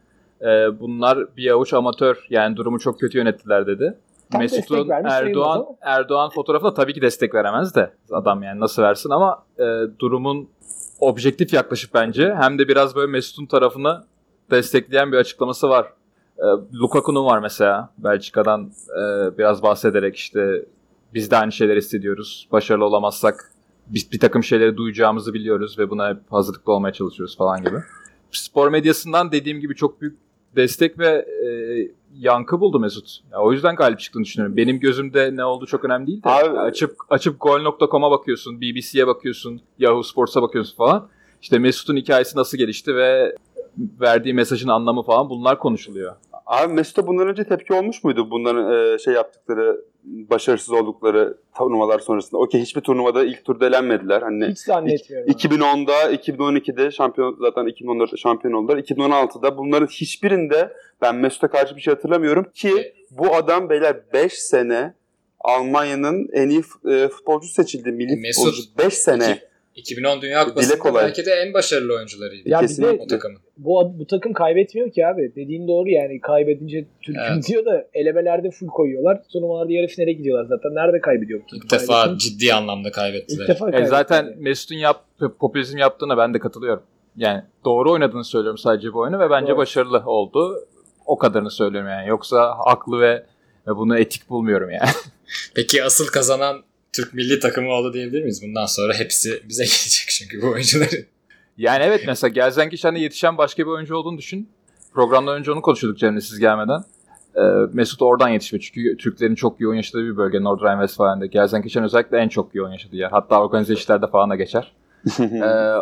[0.43, 3.99] E, bunlar bir avuç amatör yani durumu çok kötü yönettiler dedi.
[4.33, 5.67] Tam Mesut'un Erdoğan.
[5.81, 9.65] Erdoğan fotoğrafına tabii ki destek veremez de adam yani nasıl versin ama e,
[9.99, 10.49] durumun
[11.01, 14.05] objektif yaklaşıp bence hem de biraz böyle Mesut'un tarafını
[14.51, 15.87] destekleyen bir açıklaması var.
[16.39, 16.45] E,
[16.75, 20.65] Lukaku'nun var mesela Belçika'dan e, biraz bahsederek işte
[21.15, 22.49] biz de aynı şeyler hissediyoruz.
[22.53, 23.53] Başarılı olamazsak
[23.87, 27.77] biz bir takım şeyleri duyacağımızı biliyoruz ve buna hep hazırlıklı olmaya çalışıyoruz falan gibi.
[28.31, 30.19] Spor medyasından dediğim gibi çok büyük
[30.57, 31.49] destek ve e,
[32.15, 33.19] yankı buldu Mesut.
[33.33, 34.57] Ya, o yüzden galip çıktığını düşünüyorum.
[34.57, 36.29] Benim gözümde ne oldu çok önemli değil de.
[36.29, 41.09] Abi- açıp açıp gol.com'a bakıyorsun, BBC'ye bakıyorsun, Yahoo Sports'a bakıyorsun falan.
[41.43, 43.37] İşte Mesut'un hikayesi nasıl gelişti ve
[44.01, 46.15] verdiği mesajın anlamı falan bunlar konuşuluyor.
[46.47, 48.31] Abi Mesut'a bundan önce tepki olmuş muydu?
[48.31, 52.41] Bunların e, şey yaptıkları, başarısız oldukları turnuvalar sonrasında.
[52.41, 54.23] Okey hiçbir turnuvada ilk turda elenmediler.
[54.23, 55.31] Hani Hiç zannetmiyorum.
[55.31, 55.39] abi.
[55.39, 58.79] 2010'da, 2012'de şampiyon zaten 2014'te şampiyon oldular.
[58.79, 64.95] 2016'da bunların hiçbirinde ben Mesut'a karşı bir şey hatırlamıyorum ki bu adam beyler 5 sene
[65.41, 67.93] Almanya'nın en iyi e, futbolcu seçildi.
[67.93, 69.39] Milli Mesut, futbolcu 5 sene.
[69.77, 72.99] 2010 Dünya Kupası'nda belki de en başarılı oyuncularıydı Ya bir Kesinlikle.
[72.99, 73.39] de o takımın.
[73.59, 75.33] bu, bu takım kaybetmiyor ki abi.
[75.37, 76.21] Dediğin doğru yani.
[76.21, 77.45] Kaybedince Türk'üm Evet.
[77.49, 79.23] diyor da elemelerde full koyuyorlar.
[79.33, 80.75] Turnuvalarda yarı finale gidiyorlar zaten.
[80.75, 81.59] Nerede kaybediyor bu takım?
[81.65, 82.19] İlk defa Kaybetsin.
[82.31, 83.49] ciddi anlamda İlk kaybettiler.
[83.49, 83.91] defa E, kaybetti.
[83.91, 85.05] zaten Mesut'un yap,
[85.39, 86.83] popülizm yaptığına ben de katılıyorum.
[87.17, 89.57] Yani doğru oynadığını söylüyorum sadece bu oyunu ve bence Doğru.
[89.59, 90.67] başarılı oldu.
[91.07, 92.09] O kadarını söylüyorum yani.
[92.09, 93.23] Yoksa haklı ve,
[93.67, 94.89] ve bunu etik bulmuyorum yani.
[95.55, 96.63] Peki asıl kazanan
[96.97, 98.43] Türk milli takımı oldu diyebilir miyiz?
[98.43, 101.07] Bundan sonra hepsi bize gelecek çünkü bu oyuncuların.
[101.59, 104.49] Yani evet mesela Gelsenkirchen'de yetişen başka bir oyuncu olduğunu düşün.
[104.95, 106.85] Programdan önce onu konuşuyorduk Cem'le siz gelmeden.
[107.37, 107.41] Ee,
[107.73, 111.27] Mesut oradan yetişmiş çünkü Türklerin çok yoğun yaşadığı bir bölge Nordrhein-Westfalen'de.
[111.27, 113.11] Gelsenkirchen özellikle en çok yoğun yaşadığı yer.
[113.11, 114.73] Hatta organize işlerde falan da geçer.
[115.21, 115.77] ee,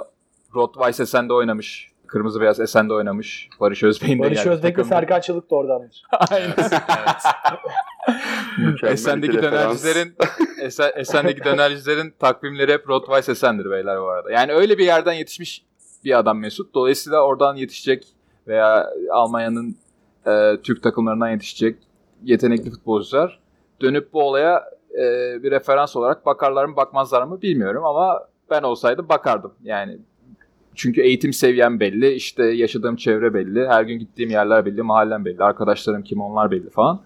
[0.54, 1.90] Rottweiss Esen'de oynamış.
[2.06, 3.48] Kırmızı Beyaz Esen'de oynamış.
[3.60, 4.84] Barış Özbey'in de Barış Özbek ve.
[4.84, 6.02] Serkan Çalık da oradandır.
[6.30, 6.54] Aynen.
[6.58, 6.72] evet.
[8.82, 10.14] Esen'deki dönercilerin
[10.60, 14.30] Esen, Esen'deki dönercilerin takvimleri hep Rottweiss Esen'dir beyler bu arada.
[14.30, 15.64] Yani öyle bir yerden yetişmiş
[16.04, 16.74] bir adam Mesut.
[16.74, 18.06] Dolayısıyla oradan yetişecek
[18.48, 19.76] veya Almanya'nın
[20.26, 21.76] e, Türk takımlarından yetişecek
[22.24, 23.40] yetenekli futbolcular
[23.80, 24.64] dönüp bu olaya
[24.94, 25.02] e,
[25.42, 29.52] bir referans olarak bakarlar mı bakmazlar mı bilmiyorum ama ben olsaydım bakardım.
[29.62, 29.98] Yani
[30.74, 35.44] çünkü eğitim seviyem belli, işte yaşadığım çevre belli, her gün gittiğim yerler belli, mahallem belli,
[35.44, 37.00] arkadaşlarım kim onlar belli falan.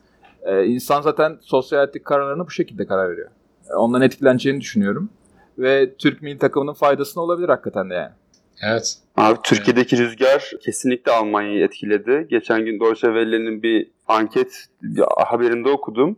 [0.49, 3.31] Ee, insan zaten sosyal hayatdaki kararlarına bu şekilde karar veriyor.
[3.71, 5.11] Ee, Ondan etkileneceğini düşünüyorum.
[5.59, 8.13] Ve Türk milli takımının faydasına olabilir hakikaten de yani.
[8.63, 8.99] evet.
[9.17, 12.27] Abi Türkiye'deki rüzgar kesinlikle Almanya'yı etkiledi.
[12.31, 16.17] Geçen gün Deutsche Welle'nin bir anket bir haberinde okudum.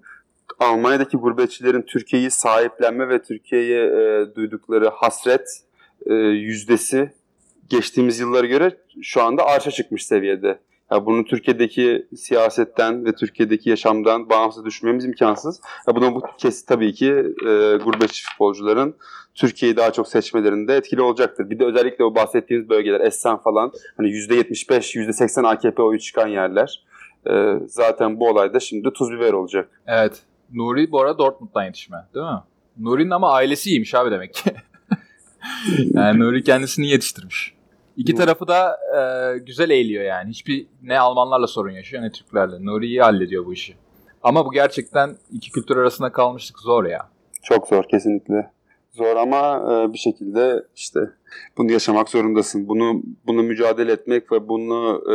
[0.59, 5.49] Almanya'daki gurbetçilerin Türkiye'yi sahiplenme ve Türkiye'ye e, duydukları hasret
[6.07, 7.13] e, yüzdesi
[7.71, 10.59] geçtiğimiz yıllara göre şu anda arşa çıkmış seviyede.
[10.91, 15.61] Ya bunu Türkiye'deki siyasetten ve Türkiye'deki yaşamdan bağımsız düşünmemiz imkansız.
[15.89, 17.11] Ya buna bu kes tabii ki
[17.47, 18.95] e, gurbetçi futbolcuların
[19.35, 21.51] Türkiye'yi daha çok seçmelerinde etkili olacaktır.
[21.51, 26.85] Bir de özellikle o bahsettiğimiz bölgeler Essen falan hani %75, %80 AKP oyu çıkan yerler.
[27.31, 29.69] E, zaten bu olayda şimdi tuz biber olacak.
[29.87, 30.23] Evet.
[30.53, 32.41] Nuri bu arada Dortmund'dan yetişme değil mi?
[32.79, 34.51] Nuri'nin ama ailesi iyiymiş abi demek ki.
[35.95, 37.60] yani Nuri kendisini yetiştirmiş.
[37.97, 40.31] İki tarafı da e, güzel eğiliyor yani.
[40.31, 42.65] Hiçbir ne Almanlarla sorun yaşıyor ne Türklerle.
[42.65, 43.75] Nuri iyi hallediyor bu işi.
[44.23, 47.09] Ama bu gerçekten iki kültür arasında kalmışlık zor ya.
[47.43, 48.51] Çok zor kesinlikle.
[48.91, 51.01] Zor ama e, bir şekilde işte
[51.59, 52.69] bunu yaşamak zorundasın.
[52.69, 55.15] Bunu bunu mücadele etmek ve bunu e,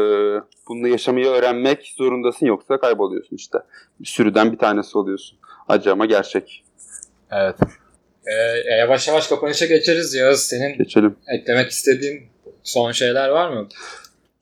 [0.69, 3.57] bunu yaşamayı öğrenmek zorundasın yoksa kayboluyorsun işte.
[3.99, 5.38] Bir sürüden bir tanesi oluyorsun.
[5.67, 6.65] Acı ama gerçek.
[7.31, 7.55] Evet.
[8.27, 10.41] Ee, yavaş yavaş kapanışa geçeriz Yağız.
[10.41, 11.15] Senin Geçelim.
[11.27, 12.23] eklemek istediğin
[12.65, 13.67] son şeyler var mı?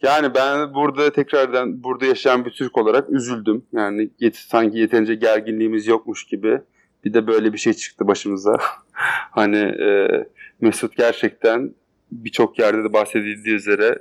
[0.01, 3.65] Yani ben burada tekrardan burada yaşayan bir Türk olarak üzüldüm.
[3.73, 6.61] Yani yet, sanki yeterince gerginliğimiz yokmuş gibi.
[7.05, 8.57] Bir de böyle bir şey çıktı başımıza.
[9.31, 10.07] hani e,
[10.61, 11.73] Mesut gerçekten
[12.11, 13.99] birçok yerde de bahsedildiği üzere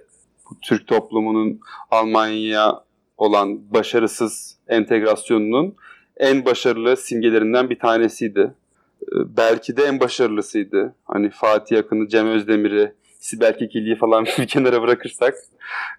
[0.51, 2.83] bu Türk toplumunun Almanya'ya
[3.17, 5.75] olan başarısız entegrasyonunun
[6.17, 8.55] en başarılı simgelerinden bir tanesiydi.
[9.03, 10.95] E, belki de en başarılısıydı.
[11.05, 15.35] Hani Fatih Akın'ı, Cem Özdemir'i, Sibel Kekilli'yi falan bir kenara bırakırsak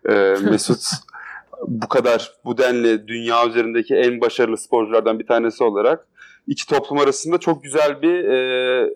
[0.09, 0.13] e,
[0.49, 0.83] Mesut
[1.67, 6.07] bu kadar bu denli dünya üzerindeki en başarılı sporculardan bir tanesi olarak
[6.47, 8.89] iki toplum arasında çok güzel bir e,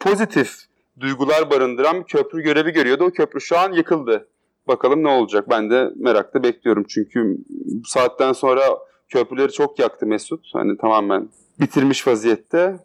[0.00, 0.56] pozitif
[1.00, 3.04] duygular barındıran bir köprü görevi görüyordu.
[3.04, 4.28] O köprü şu an yıkıldı.
[4.68, 5.50] Bakalım ne olacak?
[5.50, 6.84] Ben de merakla bekliyorum.
[6.88, 8.62] Çünkü bu saatten sonra
[9.08, 10.46] köprüleri çok yaktı Mesut.
[10.52, 11.28] Hani tamamen
[11.60, 12.76] bitirmiş vaziyette.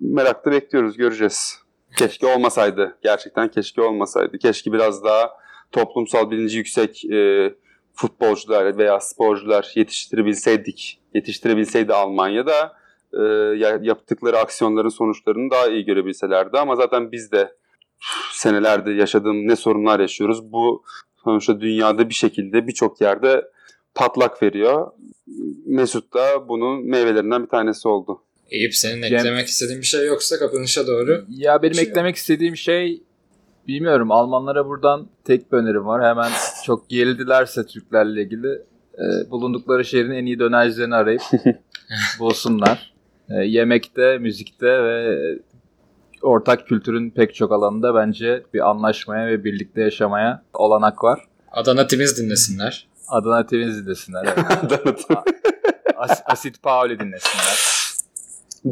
[0.00, 0.96] Merakla bekliyoruz.
[0.96, 1.67] Göreceğiz.
[1.96, 2.98] Keşke olmasaydı.
[3.02, 4.38] Gerçekten keşke olmasaydı.
[4.38, 5.30] Keşke biraz daha
[5.72, 7.54] toplumsal bilinci yüksek e,
[7.94, 11.00] futbolcular veya sporcular yetiştirebilseydik.
[11.14, 12.76] Yetiştirebilseydi Almanya'da
[13.12, 13.22] e,
[13.58, 16.58] ya- yaptıkları aksiyonların sonuçlarını daha iyi görebilselerdi.
[16.58, 17.56] Ama zaten biz de
[18.32, 20.52] senelerde yaşadığım ne sorunlar yaşıyoruz.
[20.52, 20.82] Bu
[21.24, 23.44] sonuçta dünyada bir şekilde birçok yerde
[23.94, 24.90] patlak veriyor.
[25.66, 28.22] Mesut da bunun meyvelerinden bir tanesi oldu.
[28.50, 31.24] Eyüp senin Cem- eklemek istediğin bir şey yoksa kapanışa doğru.
[31.28, 33.02] Ya benim Şey eklemek istediğim şey
[33.68, 36.04] bilmiyorum Almanlara buradan tek bir önerim var.
[36.04, 36.32] Hemen
[36.64, 38.48] çok gerildilerse Türklerle ilgili
[38.98, 41.22] e, bulundukları şehrin en iyi dönercilerini arayıp
[42.18, 42.92] bulsunlar.
[43.30, 45.18] E, yemekte, müzikte ve
[46.22, 51.20] ortak kültürün pek çok alanında bence bir anlaşmaya ve birlikte yaşamaya olanak var.
[51.52, 52.88] Adana Timiz dinlesinler.
[53.08, 54.34] Adana Temiz dinlesinler.
[54.86, 55.06] evet.
[55.96, 57.58] As- Asit Pauli dinlesinler.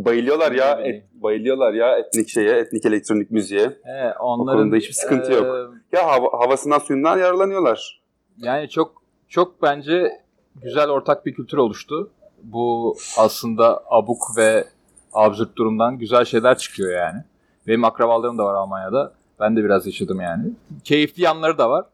[0.04, 3.76] Bayılıyorlar ya, et, bayılıyorlar ya etnik şeye, etnik elektronik müziğe.
[3.84, 5.44] He, onların, konuda hiçbir sıkıntı yok.
[5.92, 8.02] e, Ya hava, havasından suyundan yararlanıyorlar.
[8.38, 10.20] Yani çok çok bence
[10.62, 12.10] güzel ortak bir kültür oluştu.
[12.42, 14.64] Bu aslında abuk ve
[15.12, 17.22] absürt durumdan güzel şeyler çıkıyor yani.
[17.66, 19.12] Benim akrabalarım da var Almanya'da.
[19.40, 20.44] Ben de biraz yaşadım yani.
[20.84, 21.84] Keyifli yanları da var.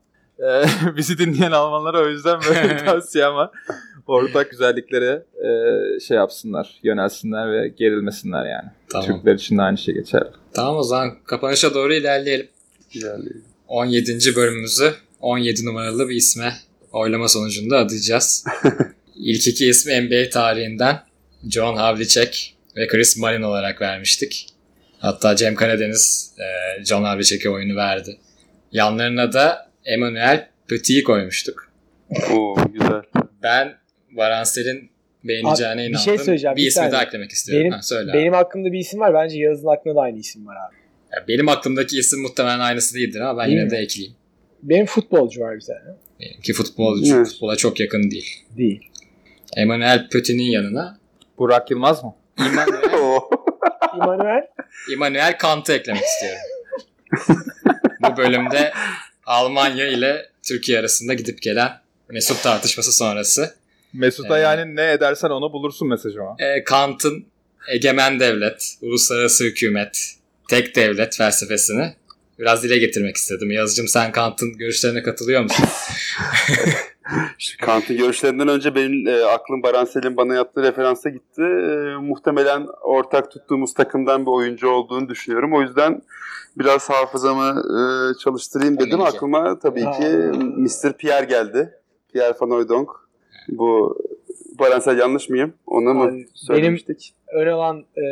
[0.40, 0.64] Ee,
[0.96, 3.50] bizi dinleyen Almanlara o yüzden böyle bir tavsiyem var.
[4.06, 8.70] Ortak güzelliklere e, şey yapsınlar, yönelsinler ve gerilmesinler yani.
[8.88, 9.06] Tamam.
[9.06, 10.22] Türkler için de aynı şey geçer.
[10.52, 12.48] Tamam o zaman kapanışa doğru ilerleyelim.
[12.94, 13.28] Yani
[13.68, 14.36] 17.
[14.36, 16.54] bölümümüzü 17 numaralı bir isme
[16.92, 18.44] oylama sonucunda adayacağız.
[19.16, 21.00] İlk iki ismi NBA tarihinden
[21.50, 24.46] John Havlicek ve Chris Mullin olarak vermiştik.
[24.98, 28.18] Hatta Cem Karadeniz e, John Havlicek'e oyunu verdi.
[28.72, 31.72] Yanlarına da Emmanuel Petit'i koymuştuk.
[32.32, 33.02] o güzel.
[33.42, 33.74] Ben
[34.12, 34.90] Varansel'in
[35.24, 36.04] beğeneceğine Abi, bir inandım.
[36.04, 37.64] şey söyleyeceğim, Bir bir ismi daha eklemek istiyorum.
[37.64, 38.18] Benim, ha, söyle abi.
[38.18, 39.14] benim aklımda bir isim var.
[39.14, 40.74] Bence Yağız'ın aklında da aynı isim var abi.
[41.16, 43.70] Ya benim aklımdaki isim muhtemelen aynısı değildir ama ben Değil yine mi?
[43.70, 44.16] de ekleyeyim.
[44.62, 45.96] Benim futbolcu var bir tane.
[46.20, 47.26] Benimki futbolcu, Evet.
[47.28, 48.44] futbola çok yakın değil.
[48.56, 48.80] Değil.
[49.56, 50.98] Emmanuel Petit'in yanına
[51.38, 52.14] Burak Yılmaz mı?
[52.38, 53.30] Immanuel, O.
[53.94, 54.46] Immanuel.
[54.92, 56.40] Immanuel Kant'ı eklemek istiyorum.
[58.02, 58.72] Bu bölümde
[59.26, 61.70] Almanya ile Türkiye arasında gidip gelen
[62.08, 63.54] Mesut tartışması sonrası
[63.92, 64.44] Mesut'a Evet.
[64.44, 66.36] yani ne edersen onu bulursun mesajıma.
[66.38, 67.24] e, Kant'ın
[67.72, 70.14] egemen devlet, uluslararası hükümet,
[70.50, 71.94] tek devlet felsefesini
[72.38, 73.50] biraz dile getirmek istedim.
[73.50, 75.64] Yazıcım sen Kant'ın görüşlerine katılıyor musun?
[77.60, 81.42] Kant'ın görüşlerinden önce benim e, aklım Baransel'in bana yaptığı referansa gitti.
[81.42, 85.54] E, muhtemelen ortak tuttuğumuz takımdan bir oyuncu olduğunu düşünüyorum.
[85.54, 86.02] O yüzden
[86.58, 87.82] biraz hafızamı e,
[88.18, 89.00] çalıştırayım dedim.
[89.00, 90.06] Aklıma tabii ki
[90.56, 90.92] Mr.
[90.98, 91.70] Pierre geldi.
[92.12, 92.88] Pierre Van Hooydonk.
[93.48, 93.98] Bu
[94.58, 95.54] Baransel yanlış mıyım?
[95.66, 97.14] Onu mu söylemiştik?
[97.32, 98.02] Ön alan e,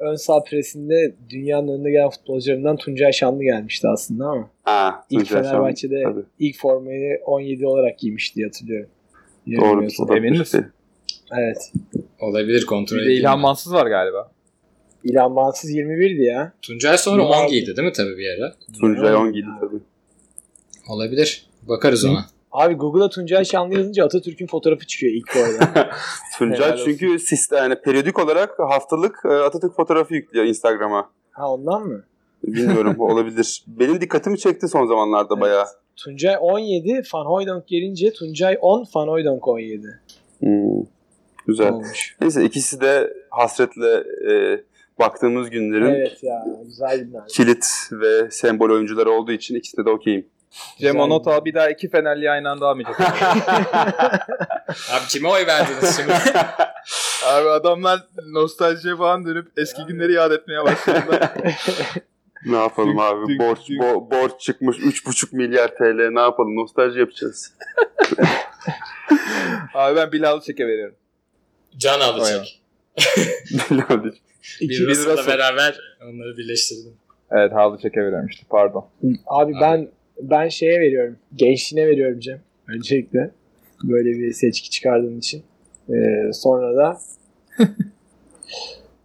[0.00, 5.42] ön sağ presinde dünyanın önüne gelen futbolcularından Tuncay Şanlı gelmişti aslında ama Ha, ilk Tuncay.
[5.42, 6.22] Fenerbahçe'de Tabii.
[6.38, 8.90] ilk formayı 17 olarak giymişti diye hatırlıyorum.
[9.56, 10.16] Doğru.
[10.16, 10.66] Emin misin?
[11.38, 11.72] Evet.
[12.20, 13.20] Olabilir kontrol Bir de edeyim.
[13.20, 13.40] İlhan.
[13.40, 14.30] Mansız var galiba.
[15.04, 16.52] İlhan Mansız 21'di ya.
[16.62, 17.28] Tuncay sonra Ya.
[17.28, 18.54] 10 giydi değil mi tabii bir ara?
[18.80, 19.76] Tuncay Ongidi tabii.
[20.88, 21.46] Olabilir.
[21.62, 22.26] Bakarız ona.
[22.54, 25.90] Abi Google'a Tuncay Şanlı yazınca Atatürk'ün fotoğrafı çıkıyor ilk bu arada.
[26.38, 26.84] Tuncay Helal olsun.
[26.84, 31.10] çünkü sistem yani periyodik olarak haftalık e, Atatürk fotoğrafı yüklüyor Instagram'a.
[31.30, 32.04] ha ondan mı?
[32.44, 33.64] Bilmiyorum olabilir.
[33.80, 35.42] Benim dikkatimi çekti son zamanlarda Evet.
[35.42, 35.64] bayağı.
[35.96, 39.86] Tuncay 17, Van Hooydonk gelince Tuncay 10, Van Hooydonk 17
[40.40, 40.84] Hmm,
[41.46, 41.72] Güzel.
[41.72, 42.16] olmuş.
[42.20, 44.60] Neyse ikisi de hasretle e,
[44.98, 47.22] baktığımız günlerin Evet ya güzel günler.
[47.28, 50.26] kilit ve sembol oyuncuları olduğu için ikisine de okeyim.
[50.78, 51.00] Cem Güzel.
[51.00, 53.00] Onota bir daha iki Fenerli aynı anda almayacak.
[54.92, 56.12] Abi kime oy verdiniz şimdi?
[57.26, 61.30] Abi adamlar nostaljiye falan dönüp eski günleri yad etmeye başladılar.
[62.46, 63.26] Ne yapalım Dük- abi?
[63.32, 63.80] dük- borç dük.
[63.80, 66.08] bo- borç çıkmış 3,5 milyar TL.
[66.14, 66.56] Ne yapalım?
[66.56, 67.52] Nostalji yapacağız.
[69.74, 70.94] Abi ben Bilal Çek'e veriyorum.
[71.76, 72.44] Can alacak.
[74.60, 75.26] İki- Bir Russell'la Russell.
[75.38, 76.92] beraber onları birleştirdim.
[77.30, 78.86] Evet Havlu Çek'e veriyorum işte pardon.
[79.26, 79.88] Abi ben
[80.20, 81.16] ben şeye veriyorum.
[81.34, 82.40] Gençliğine veriyorum Cem.
[82.68, 83.30] Öncelikle.
[83.84, 85.42] Böyle bir seçki çıkardığın için.
[85.88, 86.98] Ee, sonra da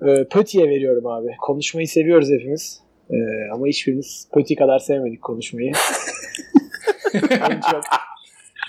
[0.08, 1.28] e, Pöti'ye veriyorum abi.
[1.42, 2.82] Konuşmayı seviyoruz hepimiz.
[3.12, 3.16] Ee,
[3.54, 5.72] ama hiçbirimiz Pöti kadar sevmedik konuşmayı.
[7.32, 7.84] en çok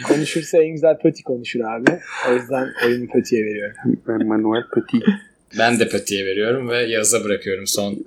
[0.09, 1.91] konuşursa en güzel Pöti konuşur abi.
[2.31, 3.77] O yüzden oyunu Pöti'ye veriyorum.
[4.09, 5.05] Emmanuel Petit.
[5.59, 8.05] Ben de Peti'ye veriyorum ve Yağız'a bırakıyorum son.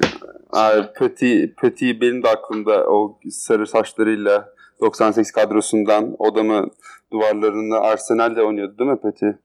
[0.51, 6.69] Abi Petit, Petit benim de aklımda o sarı saçlarıyla 98 kadrosundan odamı
[7.11, 9.35] duvarlarını Arsenal'de oynuyordu değil mi Petit?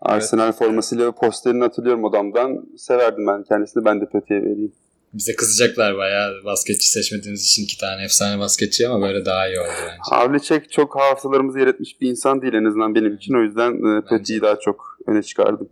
[0.00, 2.66] Arsenal formasıyla ve posterini hatırlıyorum odamdan.
[2.76, 3.84] Severdim ben kendisini.
[3.84, 4.72] Ben de Petit'e vereyim.
[5.14, 9.68] Bize kızacaklar bayağı basketçi seçmediğimiz için iki tane efsane basketçi ama böyle daha iyi oldu
[9.82, 9.98] bence.
[10.10, 13.34] Havlicek çok hafızalarımızı yer etmiş bir insan değil en azından benim için.
[13.34, 15.68] O yüzden e, Petit'i daha çok öne çıkardım.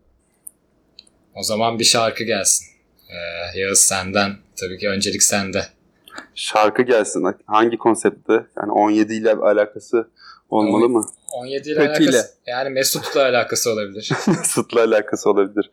[1.35, 2.67] O zaman bir şarkı gelsin.
[3.11, 4.33] Ee, Yağız senden.
[4.61, 5.63] Tabii ki öncelik sende.
[6.35, 7.25] Şarkı gelsin.
[7.47, 8.33] Hangi konseptte?
[8.33, 10.09] Yani 17 ile alakası
[10.51, 11.05] Olmalı mı?
[11.33, 12.11] 17 ile Kötüyle.
[12.11, 14.11] alakası, yani Mesut'la alakası olabilir.
[14.29, 15.71] Mesut'la alakası olabilir.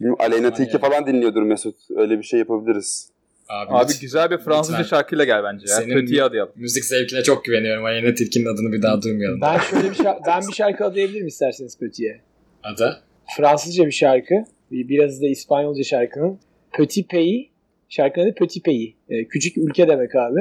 [0.00, 1.76] Bilmiyorum, Aleyna Tilki falan dinliyordur Mesut.
[1.96, 3.08] Öyle bir şey yapabiliriz.
[3.48, 4.96] Abi, Abi güzel bir Fransızca Lütfen.
[4.96, 5.76] şarkıyla gel bence ya.
[5.76, 6.52] Senin- Kötüye adayalım.
[6.56, 7.84] Müzik zevkine çok güveniyorum.
[7.84, 9.40] Ayene Tilki'nin adını bir daha duymayalım.
[9.40, 12.20] Ben şöyle bir şarkı, ben bir şarkı adayabilirim isterseniz Petit'e.
[12.62, 13.00] Ada.
[13.36, 14.34] Fransızca bir şarkı.
[14.70, 16.38] Bir- Biraz da İspanyolca şarkının.
[16.72, 17.46] Petit Pays.
[17.88, 18.94] Şarkının adı Petit Pays.
[19.08, 20.40] Ee, küçük ülke demek abi.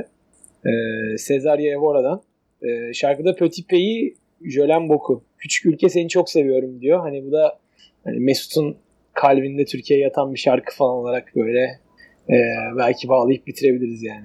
[0.65, 0.69] Ee,
[1.27, 2.21] Cesaria Evora'dan.
[2.61, 4.13] Ee, şarkıda Petit Pays
[4.45, 5.23] Jölen Boku.
[5.37, 6.99] Küçük ülke seni çok seviyorum diyor.
[6.99, 7.59] Hani bu da
[8.03, 8.77] hani Mesut'un
[9.13, 11.59] kalbinde Türkiye'ye yatan bir şarkı falan olarak böyle
[12.29, 12.35] e,
[12.77, 14.23] belki bağlayıp bitirebiliriz yani.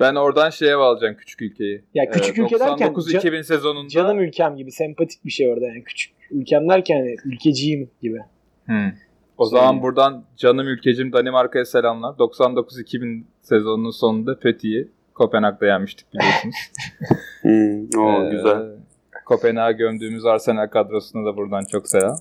[0.00, 1.82] Ben oradan şeye bağlayacağım küçük ülkeyi.
[1.94, 3.88] Ya küçük ülke derken 99-2000 sezonunda.
[3.88, 8.18] Canım ülkem gibi sempatik bir şey orada yani küçük ülkem derken hani ülkeciyim gibi.
[8.66, 8.90] Hmm.
[9.40, 12.14] O Şey- zaman buradan canım ülkecim Danimarka'ya selamlar.
[12.18, 16.54] 99-2000 sezonunun sonunda Peti'yi Kopenhag'da yenmiştik biliyorsunuz.
[17.42, 18.62] Hmm, o Ee, güzel.
[19.24, 22.16] Kopenhag'a gömdüğümüz Arsenal kadrosuna da buradan çok selam.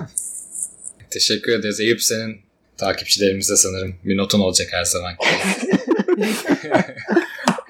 [1.10, 1.80] Teşekkür ederiz.
[1.80, 2.36] Eyüp senin
[2.76, 5.12] takipçilerimize sanırım bir notun olacak her zaman.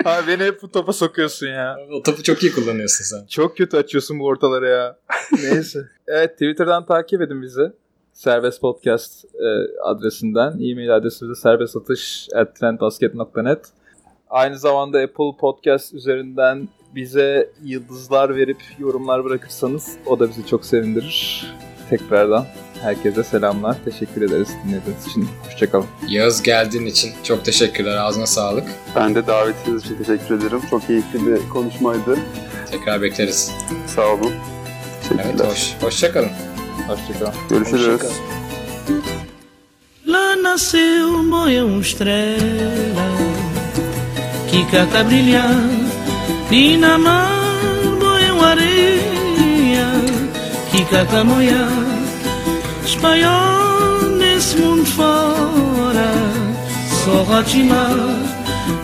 [0.05, 1.77] Abi beni hep bu topa sokuyorsun ya.
[1.93, 3.27] o topu çok iyi kullanıyorsun sen.
[3.27, 4.97] Çok kötü açıyorsun bu ortaları ya.
[5.33, 5.79] Neyse.
[6.07, 7.73] Evet Twitter'dan takip edin bizi.
[8.17, 9.29] Serbest Podcast e,
[9.83, 10.53] adresinden.
[10.53, 13.67] E-mail adresimiz de serbestatış.trendbasket.net
[14.31, 21.47] Aynı zamanda Apple Podcast üzerinden bize yıldızlar verip yorumlar bırakırsanız o da bizi çok sevindirir.
[21.91, 22.47] Tekrardan
[22.83, 23.77] herkese selamlar.
[23.85, 25.29] Teşekkür ederiz dinlediğiniz için.
[25.45, 25.87] Hoşçakalın.
[26.09, 27.97] Yağız geldiğin için çok teşekkürler.
[27.97, 28.65] Ağzına sağlık.
[28.97, 30.61] Ben de davetiniz için teşekkür ederim.
[30.71, 32.19] Çok keyifli bir konuşmaydı.
[32.71, 33.53] Tekrar bekleriz.
[33.87, 34.33] Sağ olun.
[35.13, 35.77] Evet, hoş.
[35.83, 36.56] Hoşçakalın.
[36.89, 37.35] Hoşçakalın.
[37.51, 37.87] Görüşürüz.
[37.87, 38.37] Hoşçakalın.
[40.07, 43.09] Lá nasceu um uma estrela
[44.51, 45.57] que cata brilhar.
[46.51, 47.29] Dinamar,
[48.01, 49.91] boi, uma areia
[50.71, 51.67] que cata moia.
[52.85, 56.11] Espanhol nesse mundo fora,
[57.01, 57.99] só rotimar.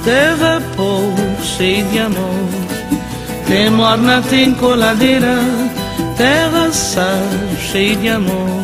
[0.05, 1.27] Terra povo
[1.57, 2.49] cheia de amor.
[3.47, 5.37] Tem morna, tem coladeira,
[6.23, 8.63] terra sal cheia de amor.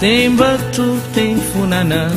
[0.00, 2.08] Tem batu, tem funanã.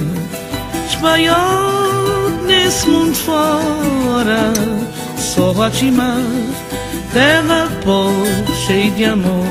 [0.90, 4.54] Espanhol nesse mundo fora,
[5.18, 6.26] só Guatimar,
[7.14, 9.46] terra povo cheia de amor.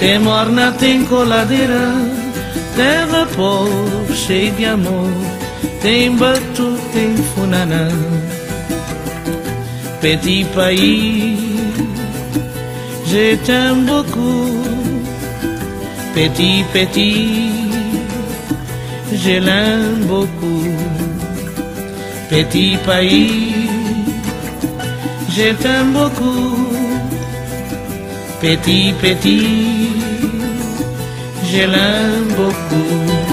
[0.00, 1.92] Tem morna, tem coladeira,
[2.76, 5.12] terra povo cheia de amor.
[5.82, 7.88] Tem batu, tem funanã.
[10.00, 11.33] Petit pays,
[13.14, 14.62] je t'aime beaucoup.
[16.14, 17.50] Petit, petit,
[19.22, 20.66] je l'aime beaucoup.
[22.30, 23.68] Petit pays,
[25.36, 25.48] je
[25.98, 26.56] beaucoup.
[28.40, 29.90] Petit, petit,
[31.50, 33.23] je l'aime beaucoup.